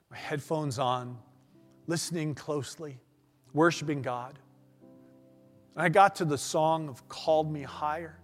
my 0.09 0.15
headphones 0.15 0.79
on, 0.79 1.17
listening 1.87 2.33
closely, 2.35 3.01
worshiping 3.51 4.01
God. 4.01 4.39
And 5.75 5.83
I 5.83 5.89
got 5.89 6.15
to 6.15 6.25
the 6.25 6.37
song 6.37 6.87
of 6.87 7.05
Called 7.09 7.51
Me 7.51 7.63
Higher. 7.63 8.17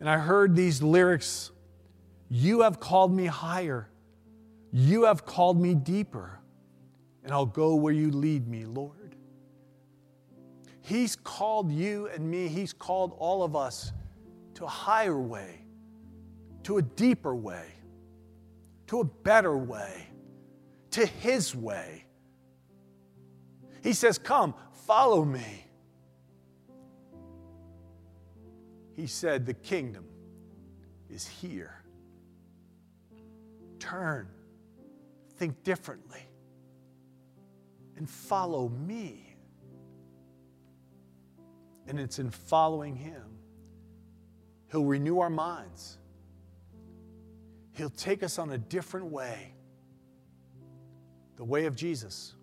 And 0.00 0.08
I 0.08 0.16
heard 0.16 0.56
these 0.56 0.82
lyrics 0.82 1.50
You 2.30 2.62
have 2.62 2.80
called 2.80 3.12
me 3.12 3.26
higher, 3.26 3.90
you 4.72 5.04
have 5.04 5.26
called 5.26 5.60
me 5.60 5.74
deeper, 5.74 6.40
and 7.22 7.34
I'll 7.34 7.44
go 7.44 7.74
where 7.74 7.92
you 7.92 8.10
lead 8.10 8.48
me, 8.48 8.64
Lord. 8.64 9.05
He's 10.86 11.16
called 11.16 11.72
you 11.72 12.06
and 12.14 12.30
me, 12.30 12.46
He's 12.46 12.72
called 12.72 13.16
all 13.18 13.42
of 13.42 13.56
us 13.56 13.90
to 14.54 14.64
a 14.64 14.68
higher 14.68 15.18
way, 15.18 15.62
to 16.62 16.78
a 16.78 16.82
deeper 16.82 17.34
way, 17.34 17.66
to 18.86 19.00
a 19.00 19.04
better 19.04 19.58
way, 19.58 20.06
to 20.92 21.04
His 21.04 21.56
way. 21.56 22.04
He 23.82 23.94
says, 23.94 24.16
Come, 24.16 24.54
follow 24.86 25.24
me. 25.24 25.66
He 28.94 29.08
said, 29.08 29.44
The 29.44 29.54
kingdom 29.54 30.04
is 31.10 31.26
here. 31.26 31.82
Turn, 33.80 34.28
think 35.34 35.64
differently, 35.64 36.22
and 37.96 38.08
follow 38.08 38.68
me. 38.68 39.25
And 41.88 42.00
it's 42.00 42.18
in 42.18 42.30
following 42.30 42.96
Him. 42.96 43.22
He'll 44.70 44.84
renew 44.84 45.20
our 45.20 45.30
minds. 45.30 45.98
He'll 47.72 47.90
take 47.90 48.22
us 48.22 48.38
on 48.38 48.50
a 48.50 48.58
different 48.58 49.06
way 49.06 49.52
the 51.36 51.44
way 51.44 51.66
of 51.66 51.76
Jesus. 51.76 52.34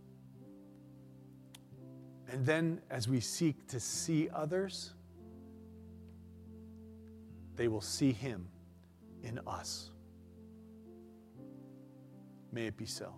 And 2.32 2.46
then, 2.46 2.82
as 2.90 3.08
we 3.08 3.20
seek 3.20 3.68
to 3.68 3.80
see 3.80 4.30
others, 4.34 4.94
they 7.56 7.68
will 7.68 7.82
see 7.82 8.12
Him 8.12 8.48
in 9.24 9.40
us. 9.46 9.90
May 12.52 12.68
it 12.68 12.78
be 12.78 12.86
so. 12.86 13.14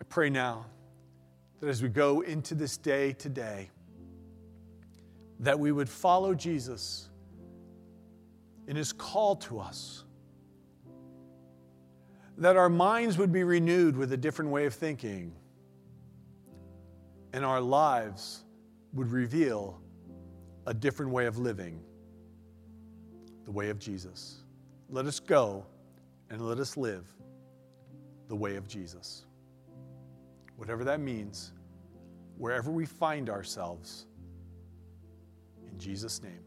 I 0.00 0.04
pray 0.08 0.30
now 0.30 0.66
that 1.62 1.68
as 1.68 1.80
we 1.80 1.88
go 1.88 2.22
into 2.22 2.56
this 2.56 2.76
day 2.76 3.12
today, 3.12 3.70
that 5.38 5.60
we 5.60 5.70
would 5.70 5.88
follow 5.88 6.34
Jesus 6.34 7.08
in 8.66 8.74
his 8.74 8.92
call 8.92 9.36
to 9.36 9.60
us, 9.60 10.02
that 12.36 12.56
our 12.56 12.68
minds 12.68 13.16
would 13.16 13.30
be 13.30 13.44
renewed 13.44 13.96
with 13.96 14.12
a 14.12 14.16
different 14.16 14.50
way 14.50 14.66
of 14.66 14.74
thinking, 14.74 15.32
and 17.32 17.44
our 17.44 17.60
lives 17.60 18.42
would 18.92 19.12
reveal 19.12 19.80
a 20.66 20.74
different 20.74 21.12
way 21.12 21.26
of 21.26 21.38
living, 21.38 21.80
the 23.44 23.52
way 23.52 23.70
of 23.70 23.78
Jesus. 23.78 24.38
Let 24.90 25.06
us 25.06 25.20
go 25.20 25.64
and 26.28 26.40
let 26.40 26.58
us 26.58 26.76
live 26.76 27.06
the 28.26 28.34
way 28.34 28.56
of 28.56 28.66
Jesus 28.66 29.26
whatever 30.62 30.84
that 30.84 31.00
means, 31.00 31.50
wherever 32.38 32.70
we 32.70 32.86
find 32.86 33.28
ourselves. 33.28 34.06
In 35.68 35.76
Jesus' 35.76 36.22
name. 36.22 36.44